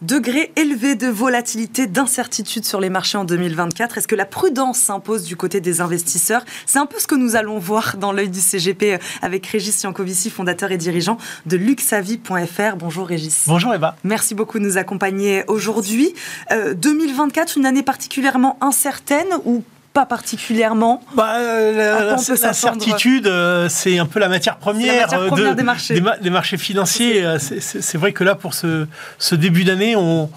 Degré 0.00 0.52
élevé 0.54 0.94
de 0.94 1.08
volatilité, 1.08 1.88
d'incertitude 1.88 2.64
sur 2.64 2.78
les 2.78 2.88
marchés 2.88 3.18
en 3.18 3.24
2024. 3.24 3.98
Est-ce 3.98 4.06
que 4.06 4.14
la 4.14 4.26
prudence 4.26 4.78
s'impose 4.78 5.24
du 5.24 5.34
côté 5.34 5.60
des 5.60 5.80
investisseurs? 5.80 6.44
C'est 6.66 6.78
un 6.78 6.86
peu 6.86 7.00
ce 7.00 7.08
que 7.08 7.16
nous 7.16 7.34
allons 7.34 7.58
voir 7.58 7.96
dans 7.96 8.12
l'œil 8.12 8.28
du 8.28 8.38
CGP 8.38 8.94
euh, 8.94 8.98
avec 9.22 9.44
Régis 9.46 9.82
Yankovici, 9.82 10.30
fondateur 10.30 10.70
et 10.70 10.76
dirigeant 10.76 11.18
de 11.46 11.56
luxavi.fr. 11.56 12.76
Bonjour 12.76 13.08
Régis. 13.08 13.46
Bonjour 13.48 13.74
Eva. 13.74 13.96
Merci 14.04 14.36
beaucoup 14.36 14.60
de 14.60 14.64
nous 14.64 14.78
accompagner 14.78 15.42
aujourd'hui. 15.48 16.14
2024, 16.48 17.48
euh, 17.48 17.60
une 17.60 17.66
année 17.66 17.82
particulièrement 17.82 18.56
incertaine 18.60 19.26
ou 19.44 19.64
pas 19.98 20.06
particulièrement. 20.06 21.02
Bah, 21.16 21.38
euh, 21.38 22.06
la, 22.12 22.52
certitude, 22.52 23.26
euh, 23.26 23.68
c'est 23.68 23.98
un 23.98 24.06
peu 24.06 24.20
la 24.20 24.28
matière 24.28 24.56
première, 24.56 25.12
euh, 25.12 25.54
des, 25.54 25.64
marchés. 25.64 26.00
Des, 26.22 26.30
marchés 26.30 26.56
financiers. 26.56 27.26
C'est 27.40 27.98
vrai 27.98 28.12
que 28.12 28.22
là, 28.22 28.36
pour 28.36 28.54
ce, 28.54 28.86
ce 29.18 29.34
début 29.34 29.64
d'année, 29.64 29.96
on, 29.96 30.30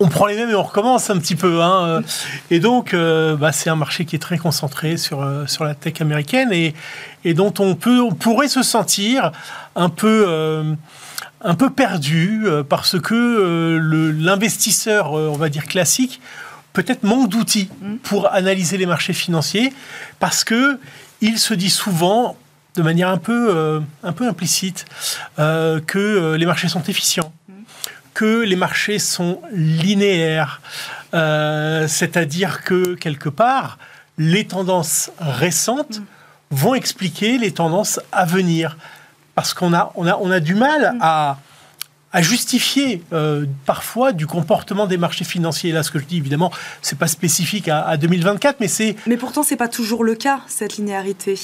on, 0.00 0.08
prend 0.08 0.26
les 0.26 0.36
mêmes 0.36 0.50
et 0.50 0.54
on 0.54 0.62
recommence 0.62 1.08
un 1.08 1.16
petit 1.16 1.34
peu. 1.34 1.62
Hein. 1.62 2.02
Et 2.50 2.60
donc, 2.60 2.94
bah, 2.94 3.52
c'est 3.52 3.70
un 3.70 3.76
marché 3.76 4.04
qui 4.04 4.16
est 4.16 4.18
très 4.18 4.36
concentré 4.36 4.98
sur, 4.98 5.26
sur 5.46 5.64
la 5.64 5.74
tech 5.74 6.02
américaine 6.02 6.52
et, 6.52 6.74
et 7.24 7.32
dont 7.32 7.54
on, 7.58 7.74
peut, 7.74 8.02
on 8.02 8.12
pourrait 8.12 8.48
se 8.48 8.62
sentir 8.62 9.32
un 9.76 9.88
peu 9.88 10.76
un 11.42 11.54
peu 11.54 11.70
perdu 11.70 12.44
parce 12.68 13.00
que 13.00 13.78
l'investisseur, 14.20 15.12
on 15.12 15.38
va 15.38 15.48
dire 15.48 15.64
classique, 15.64 16.20
peut-être 16.76 17.04
manque 17.04 17.30
d'outils 17.30 17.70
mm. 17.80 17.96
pour 18.02 18.32
analyser 18.32 18.76
les 18.76 18.84
marchés 18.84 19.14
financiers 19.14 19.72
parce 20.18 20.44
que 20.44 20.78
il 21.22 21.38
se 21.38 21.54
dit 21.54 21.70
souvent 21.70 22.36
de 22.74 22.82
manière 22.82 23.08
un 23.08 23.16
peu, 23.16 23.48
euh, 23.56 23.80
un 24.02 24.12
peu 24.12 24.28
implicite 24.28 24.84
euh, 25.38 25.80
que 25.80 25.98
euh, 25.98 26.36
les 26.36 26.44
marchés 26.44 26.68
sont 26.68 26.82
efficients, 26.82 27.32
mm. 27.48 27.52
que 28.12 28.42
les 28.42 28.56
marchés 28.56 28.98
sont 28.98 29.40
linéaires, 29.52 30.60
c'est-à-dire 31.12 32.62
que 32.62 32.94
quelque 32.94 33.30
part, 33.30 33.78
les 34.18 34.46
tendances 34.46 35.10
récentes 35.18 36.00
mm. 36.00 36.04
vont 36.50 36.74
expliquer 36.74 37.38
les 37.38 37.52
tendances 37.52 38.00
à 38.12 38.26
venir. 38.26 38.76
Parce 39.34 39.54
qu'on 39.54 39.72
a, 39.72 39.92
on 39.94 40.06
a, 40.06 40.16
on 40.16 40.30
a 40.30 40.40
du 40.40 40.54
mal 40.54 40.96
à 41.00 41.38
à 42.12 42.22
justifier 42.22 43.02
euh, 43.12 43.46
parfois 43.66 44.12
du 44.12 44.26
comportement 44.26 44.86
des 44.86 44.96
marchés 44.96 45.24
financiers. 45.24 45.72
Là, 45.72 45.82
ce 45.82 45.90
que 45.90 45.98
je 45.98 46.04
dis, 46.04 46.18
évidemment, 46.18 46.50
c'est 46.82 46.98
pas 46.98 47.08
spécifique 47.08 47.68
à, 47.68 47.96
2024, 47.96 48.60
mais 48.60 48.68
c'est. 48.68 48.96
Mais 49.06 49.16
pourtant, 49.16 49.42
c'est 49.42 49.56
pas 49.56 49.68
toujours 49.68 50.04
le 50.04 50.14
cas 50.14 50.40
cette 50.46 50.76
linéarité. 50.76 51.38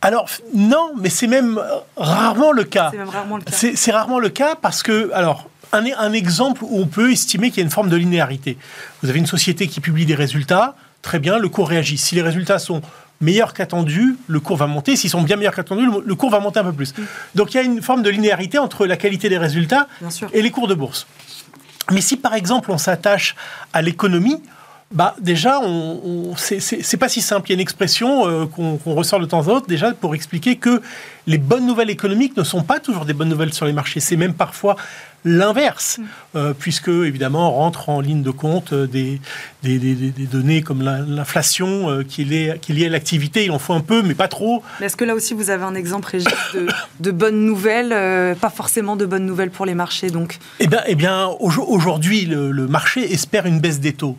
Alors 0.00 0.28
non, 0.54 0.92
mais 0.98 1.08
c'est 1.08 1.26
même 1.26 1.60
rarement 1.96 2.52
le 2.52 2.64
cas. 2.64 2.90
C'est 2.92 3.02
rarement 3.02 3.36
le 3.36 3.42
cas. 3.42 3.52
C'est 3.52 3.92
rarement 3.92 4.18
le 4.18 4.28
cas 4.28 4.54
parce 4.54 4.82
que 4.82 5.10
alors. 5.12 5.48
Un, 5.70 5.84
un 5.98 6.14
exemple 6.14 6.64
où 6.64 6.80
on 6.80 6.86
peut 6.86 7.12
estimer 7.12 7.50
qu'il 7.50 7.58
y 7.58 7.60
a 7.60 7.64
une 7.64 7.70
forme 7.70 7.90
de 7.90 7.96
linéarité. 7.96 8.56
Vous 9.02 9.10
avez 9.10 9.18
une 9.18 9.26
société 9.26 9.66
qui 9.68 9.80
publie 9.80 10.06
des 10.06 10.14
résultats, 10.14 10.74
très 11.02 11.18
bien, 11.18 11.38
le 11.38 11.50
cours 11.50 11.68
réagit. 11.68 11.98
Si 11.98 12.14
les 12.14 12.22
résultats 12.22 12.58
sont 12.58 12.80
meilleurs 13.20 13.52
qu'attendu, 13.52 14.16
le 14.26 14.40
cours 14.40 14.56
va 14.56 14.66
monter. 14.66 14.96
S'ils 14.96 15.10
sont 15.10 15.22
bien 15.22 15.36
meilleurs 15.36 15.54
qu'attendu, 15.54 15.86
le, 16.04 16.14
cours 16.14 16.30
va 16.30 16.40
monter 16.40 16.60
un 16.60 16.64
peu 16.64 16.72
plus. 16.72 16.94
Donc 17.34 17.54
il 17.54 17.56
y 17.56 17.60
a 17.60 17.62
une 17.62 17.82
forme 17.82 18.02
de 18.02 18.10
linéarité 18.10 18.58
entre 18.58 18.86
la 18.86 18.96
qualité 18.96 19.28
des 19.28 19.38
résultats 19.38 19.88
et 20.32 20.42
les 20.42 20.50
cours 20.50 20.68
de 20.68 20.74
bourse. 20.74 21.06
Mais 21.90 22.00
si 22.00 22.16
par 22.16 22.34
exemple 22.34 22.70
on 22.70 22.78
s'attache 22.78 23.34
à 23.72 23.82
l'économie, 23.82 24.42
bah 24.90 25.14
déjà, 25.20 25.60
on, 25.60 26.34
c'est 26.36 26.96
pas 26.96 27.10
si 27.10 27.20
simple. 27.20 27.48
Il 27.48 27.50
y 27.50 27.52
a 27.52 27.56
une 27.56 27.60
expression 27.60 28.26
euh, 28.26 28.46
qu'on 28.46 28.94
ressort 28.94 29.20
de 29.20 29.26
temps 29.26 29.40
en 29.40 29.60
temps 29.60 29.66
déjà 29.66 29.92
pour 29.92 30.14
expliquer 30.14 30.56
que 30.56 30.80
les 31.26 31.36
bonnes 31.36 31.66
nouvelles 31.66 31.90
économiques 31.90 32.36
ne 32.38 32.42
sont 32.42 32.62
pas 32.62 32.80
toujours 32.80 33.04
des 33.04 33.12
bonnes 33.12 33.28
nouvelles 33.28 33.52
sur 33.52 33.66
les 33.66 33.74
marchés. 33.74 34.00
C'est 34.00 34.16
même 34.16 34.32
parfois 34.32 34.76
l'inverse, 35.24 35.98
mm. 36.34 36.52
puisque 36.58 36.88
évidemment 36.88 37.50
rentre 37.50 37.88
en 37.88 38.00
ligne 38.00 38.22
de 38.22 38.30
compte 38.30 38.74
des, 38.74 39.20
des, 39.62 39.78
données 40.30 40.62
comme 40.62 40.82
l'inflation 40.82 42.04
qui, 42.08 42.22
est, 42.22 42.58
qui 42.60 42.72
est 42.72 42.74
liée 42.74 42.86
à 42.86 42.90
l'activité. 42.90 43.44
Il 43.44 43.50
en 43.50 43.58
faut 43.58 43.74
un 43.74 43.80
peu, 43.80 44.02
mais 44.02 44.14
pas 44.14 44.28
trop. 44.28 44.62
Est-ce 44.80 44.96
que 44.96 45.04
là 45.04 45.14
aussi 45.14 45.34
vous 45.34 45.50
avez 45.50 45.64
un 45.64 45.74
exemple, 45.74 46.08
Régis, 46.10 46.28
de, 47.00 47.10
bonnes 47.10 47.44
nouvelles, 47.44 48.36
pas 48.36 48.50
forcément 48.50 48.96
de 48.96 49.06
bonnes 49.06 49.26
nouvelles 49.26 49.50
pour 49.50 49.66
les 49.66 49.74
marchés 49.74 50.10
donc? 50.10 50.38
Eh 50.60 50.66
bien, 50.66 50.82
eh 50.86 50.94
bien 50.94 51.26
aujourd'hui, 51.40 52.26
le, 52.26 52.68
marché 52.68 53.12
espère 53.12 53.46
une 53.46 53.60
baisse 53.60 53.80
des 53.80 53.92
taux. 53.92 54.16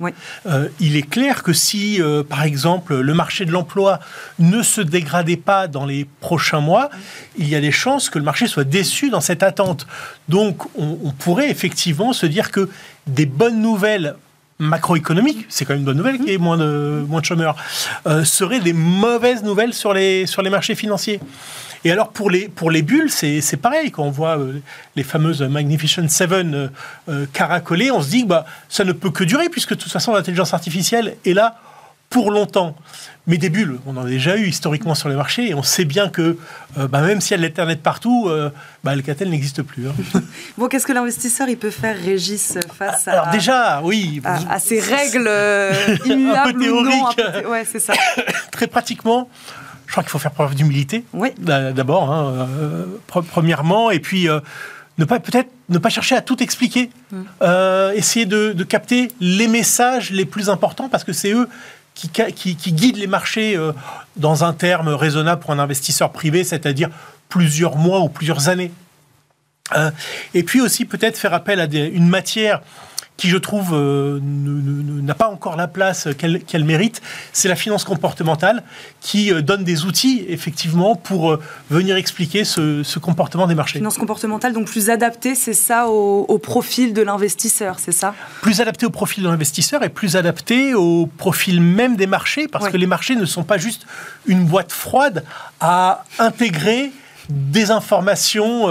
il 0.79 0.95
est 0.95 1.09
clair 1.09 1.43
que 1.43 1.53
si, 1.53 2.01
par 2.29 2.43
exemple, 2.43 2.99
le 2.99 3.13
marché 3.13 3.45
de 3.45 3.51
l'emploi 3.51 3.99
ne 4.39 4.63
se 4.63 4.81
dégradait 4.81 5.37
pas 5.37 5.67
dans 5.67 5.85
les 5.85 6.07
prochains 6.19 6.59
mois, 6.59 6.89
il 7.37 7.47
y 7.47 7.55
a 7.55 7.61
des 7.61 7.71
chances 7.71 8.09
que 8.09 8.19
le 8.19 8.25
marché 8.25 8.47
soit 8.47 8.63
déçu 8.63 9.09
dans 9.09 9.21
cette 9.21 9.43
attente. 9.43 9.87
Donc, 10.29 10.63
on, 10.77 11.11
pourrait 11.11 11.49
effectivement 11.49 12.13
se 12.13 12.25
dire 12.25 12.51
que 12.51 12.69
des 13.07 13.25
bonnes 13.25 13.61
nouvelles 13.61 14.15
macroéconomiques, 14.59 15.45
c'est 15.49 15.65
quand 15.65 15.73
même 15.73 15.79
une 15.79 15.85
bonne 15.85 15.97
nouvelle 15.97 16.17
qu'il 16.17 16.29
y 16.29 16.33
ait 16.33 16.37
moins 16.37 16.57
de, 16.57 17.03
moins 17.07 17.21
de 17.21 17.25
chômeurs, 17.25 17.55
euh, 18.07 18.23
seraient 18.23 18.59
des 18.59 18.73
mauvaises 18.73 19.43
nouvelles 19.43 19.73
sur 19.73 19.93
les, 19.93 20.25
sur 20.25 20.41
les 20.41 20.49
marchés 20.49 20.75
financiers. 20.75 21.19
Et 21.85 21.91
alors 21.91 22.09
pour 22.09 22.29
les, 22.29 22.49
pour 22.49 22.71
les 22.71 22.81
bulles, 22.81 23.09
c'est 23.09 23.57
pareil. 23.57 23.91
Quand 23.91 24.03
on 24.03 24.11
voit 24.11 24.37
euh, 24.37 24.61
les 24.95 25.03
fameuses 25.03 25.41
Magnificent 25.41 26.07
Seven 26.09 26.53
euh, 26.53 26.67
euh, 27.07 27.25
caracoler, 27.31 27.89
on 27.91 28.01
se 28.01 28.09
dit 28.09 28.23
que 28.23 28.27
bah, 28.27 28.45
ça 28.67 28.83
ne 28.83 28.91
peut 28.91 29.11
que 29.11 29.23
durer, 29.23 29.49
puisque 29.49 29.71
de 29.71 29.81
toute 29.81 29.91
façon 29.91 30.13
l'intelligence 30.13 30.53
artificielle 30.53 31.15
est 31.25 31.33
là 31.33 31.59
pour 32.09 32.31
longtemps. 32.31 32.75
Mais 33.27 33.37
des 33.37 33.49
bulles, 33.49 33.77
on 33.85 33.95
en 33.95 34.05
a 34.05 34.09
déjà 34.09 34.37
eu 34.37 34.47
historiquement 34.47 34.95
sur 34.95 35.07
les 35.07 35.15
marchés, 35.15 35.49
et 35.49 35.53
on 35.53 35.61
sait 35.61 35.85
bien 35.85 36.09
que 36.09 36.37
euh, 36.77 36.87
bah, 36.87 37.01
même 37.01 37.21
s'il 37.21 37.31
y 37.31 37.33
a 37.35 37.37
de 37.37 37.43
l'Internet 37.43 37.81
partout, 37.83 38.27
euh, 38.27 38.49
bah, 38.83 38.91
Alcatel 38.91 39.29
n'existe 39.29 39.61
plus. 39.61 39.87
Hein. 39.87 39.93
bon, 40.57 40.67
qu'est-ce 40.67 40.87
que 40.87 40.93
l'investisseur 40.93 41.47
il 41.47 41.57
peut 41.57 41.69
faire, 41.69 41.95
Régis, 41.95 42.57
face 42.73 43.07
à, 43.07 43.11
Alors 43.11 43.27
déjà, 43.29 43.81
oui, 43.83 44.19
à, 44.25 44.59
ces 44.59 44.79
règles 44.79 45.27
euh, 45.27 45.71
immuables 46.05 46.63
un 47.43 47.47
Ouais, 47.47 47.65
c'est 47.71 47.79
ça. 47.79 47.93
Très 48.51 48.65
pratiquement, 48.65 49.29
je 49.85 49.91
crois 49.91 50.01
qu'il 50.01 50.09
faut 50.09 50.19
faire 50.19 50.31
preuve 50.31 50.55
d'humilité. 50.55 51.05
Oui. 51.13 51.29
D'abord, 51.37 52.11
hein, 52.11 52.47
premièrement, 53.07 53.91
et 53.91 53.99
puis 53.99 54.27
ne 54.97 55.05
pas 55.05 55.19
peut-être 55.19 55.49
ne 55.69 55.77
pas 55.77 55.89
chercher 55.89 56.15
à 56.15 56.21
tout 56.21 56.41
expliquer, 56.41 56.89
mm. 57.11 57.21
essayer 57.93 58.25
de, 58.25 58.53
de, 58.53 58.63
capter 58.63 59.09
les 59.21 59.47
messages 59.47 60.09
les 60.09 60.25
plus 60.25 60.49
importants 60.49 60.89
parce 60.89 61.03
que 61.03 61.13
c'est 61.13 61.31
eux 61.31 61.47
qui, 62.07 62.55
guide 62.73 62.97
les 62.97 63.07
marchés 63.07 63.55
euh, 63.55 63.73
dans 64.15 64.43
un 64.43 64.53
terme 64.53 64.89
raisonnable 64.89 65.41
pour 65.41 65.51
un 65.51 65.59
investisseur 65.59 66.11
privé, 66.11 66.43
c'est-à-dire 66.43 66.89
plusieurs 67.27 67.75
mois 67.75 67.99
ou 67.99 68.09
plusieurs 68.09 68.49
années. 68.49 68.71
Euh, 69.75 69.91
et 70.33 70.43
puis 70.43 70.61
aussi 70.61 70.85
peut-être 70.85 71.17
faire 71.17 71.33
appel 71.33 71.59
à 71.59 71.65
une 71.65 72.07
matière 72.07 72.61
qui, 73.19 73.27
je 73.27 73.37
trouve, 73.37 73.71
euh, 73.73 74.17
n'a 74.23 75.13
pas 75.13 75.27
encore 75.27 75.57
la 75.57 75.67
place 75.67 76.07
qu'elle 76.17 76.63
mérite, 76.63 77.01
c'est 77.33 77.49
la 77.49 77.57
finance 77.57 77.83
comportementale, 77.83 78.63
qui 79.01 79.33
euh, 79.33 79.41
donne 79.41 79.65
des 79.65 79.83
outils, 79.83 80.25
effectivement, 80.29 80.95
pour 80.95 81.31
euh, 81.31 81.41
venir 81.69 81.97
expliquer 81.97 82.45
ce, 82.45 82.97
comportement 82.99 83.45
des 83.45 83.55
marchés. 83.55 83.79
Finance 83.79 83.97
comportementale, 83.97 84.53
donc 84.53 84.67
plus 84.67 84.89
adaptée, 84.89 85.35
c'est 85.35 85.53
ça, 85.53 85.89
au, 85.89 86.37
profil 86.37 86.93
de 86.93 87.01
l'investisseur, 87.01 87.77
c'est 87.77 87.91
ça? 87.91 88.15
Plus 88.41 88.61
adaptée 88.61 88.85
au 88.85 88.89
profil 88.89 89.25
de 89.25 89.29
l'investisseur 89.29 89.83
et 89.83 89.89
plus 89.89 90.15
adaptée 90.15 90.73
au 90.73 91.05
profil 91.05 91.59
même 91.59 91.97
des 91.97 92.07
marchés, 92.07 92.47
parce 92.47 92.69
que 92.69 92.77
les 92.77 92.87
marchés 92.87 93.17
ne 93.17 93.25
sont 93.25 93.43
pas 93.43 93.57
juste 93.57 93.85
une 94.27 94.45
boîte 94.45 94.71
froide 94.71 95.25
à 95.59 96.05
intégrer 96.19 96.93
des 97.27 97.69
informations 97.69 98.69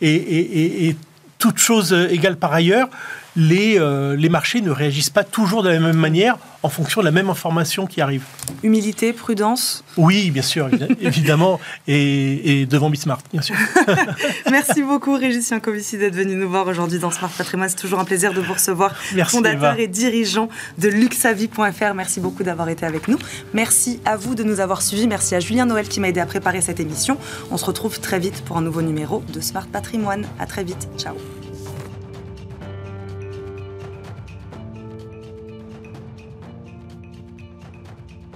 et, 0.00 0.14
et, 0.14 0.88
et 0.88 0.96
toutes 1.38 1.58
choses 1.58 1.92
égales 1.92 2.36
par 2.36 2.52
ailleurs 2.52 2.88
les, 3.36 3.78
euh, 3.78 4.16
les 4.16 4.28
marchés 4.28 4.60
ne 4.60 4.70
réagissent 4.70 5.10
pas 5.10 5.24
toujours 5.24 5.62
de 5.62 5.68
la 5.68 5.80
même 5.80 5.96
manière 5.96 6.36
en 6.62 6.68
fonction 6.68 7.00
de 7.00 7.06
la 7.06 7.10
même 7.10 7.30
information 7.30 7.86
qui 7.86 8.00
arrive. 8.00 8.24
Humilité, 8.62 9.12
prudence 9.12 9.82
Oui, 9.96 10.30
bien 10.30 10.42
sûr, 10.42 10.68
évidemment, 11.00 11.58
et, 11.88 12.66
devant 12.66 12.90
Bismart, 12.90 13.20
bien 13.32 13.40
sûr. 13.40 13.54
Merci 14.50 14.82
beaucoup, 14.82 15.16
Régis 15.16 15.48
Yankovici, 15.50 15.96
d'être 15.96 16.14
venu 16.14 16.34
nous 16.34 16.48
voir 16.48 16.66
aujourd'hui 16.66 16.98
dans 16.98 17.10
Smart 17.10 17.30
Patrimoine. 17.30 17.68
C'est 17.68 17.76
toujours 17.76 18.00
un 18.00 18.04
plaisir 18.04 18.34
de 18.34 18.40
vous 18.40 18.52
recevoir, 18.52 18.94
Merci, 19.14 19.36
fondateur 19.36 19.78
et 19.78 19.86
dirigeant 19.86 20.48
de 20.78 20.88
luxavie.fr. 20.88 21.94
Merci 21.94 22.20
beaucoup 22.20 22.42
d'avoir 22.42 22.68
été 22.68 22.84
avec 22.84 23.08
nous. 23.08 23.18
Merci 23.54 24.00
à 24.04 24.16
vous 24.16 24.34
de 24.34 24.42
nous 24.42 24.60
avoir 24.60 24.82
suivis. 24.82 25.06
Merci 25.06 25.34
à 25.34 25.40
Julien 25.40 25.66
Noël 25.66 25.88
qui 25.88 26.00
m'a 26.00 26.08
aidé 26.08 26.20
à 26.20 26.26
préparer 26.26 26.60
cette 26.60 26.80
émission. 26.80 27.16
On 27.50 27.56
se 27.56 27.64
retrouve 27.64 28.00
très 28.00 28.18
vite 28.18 28.42
pour 28.44 28.58
un 28.58 28.62
nouveau 28.62 28.82
numéro 28.82 29.22
de 29.32 29.40
Smart 29.40 29.66
Patrimoine. 29.66 30.26
À 30.38 30.46
très 30.46 30.64
vite. 30.64 30.88
Ciao. 30.98 31.14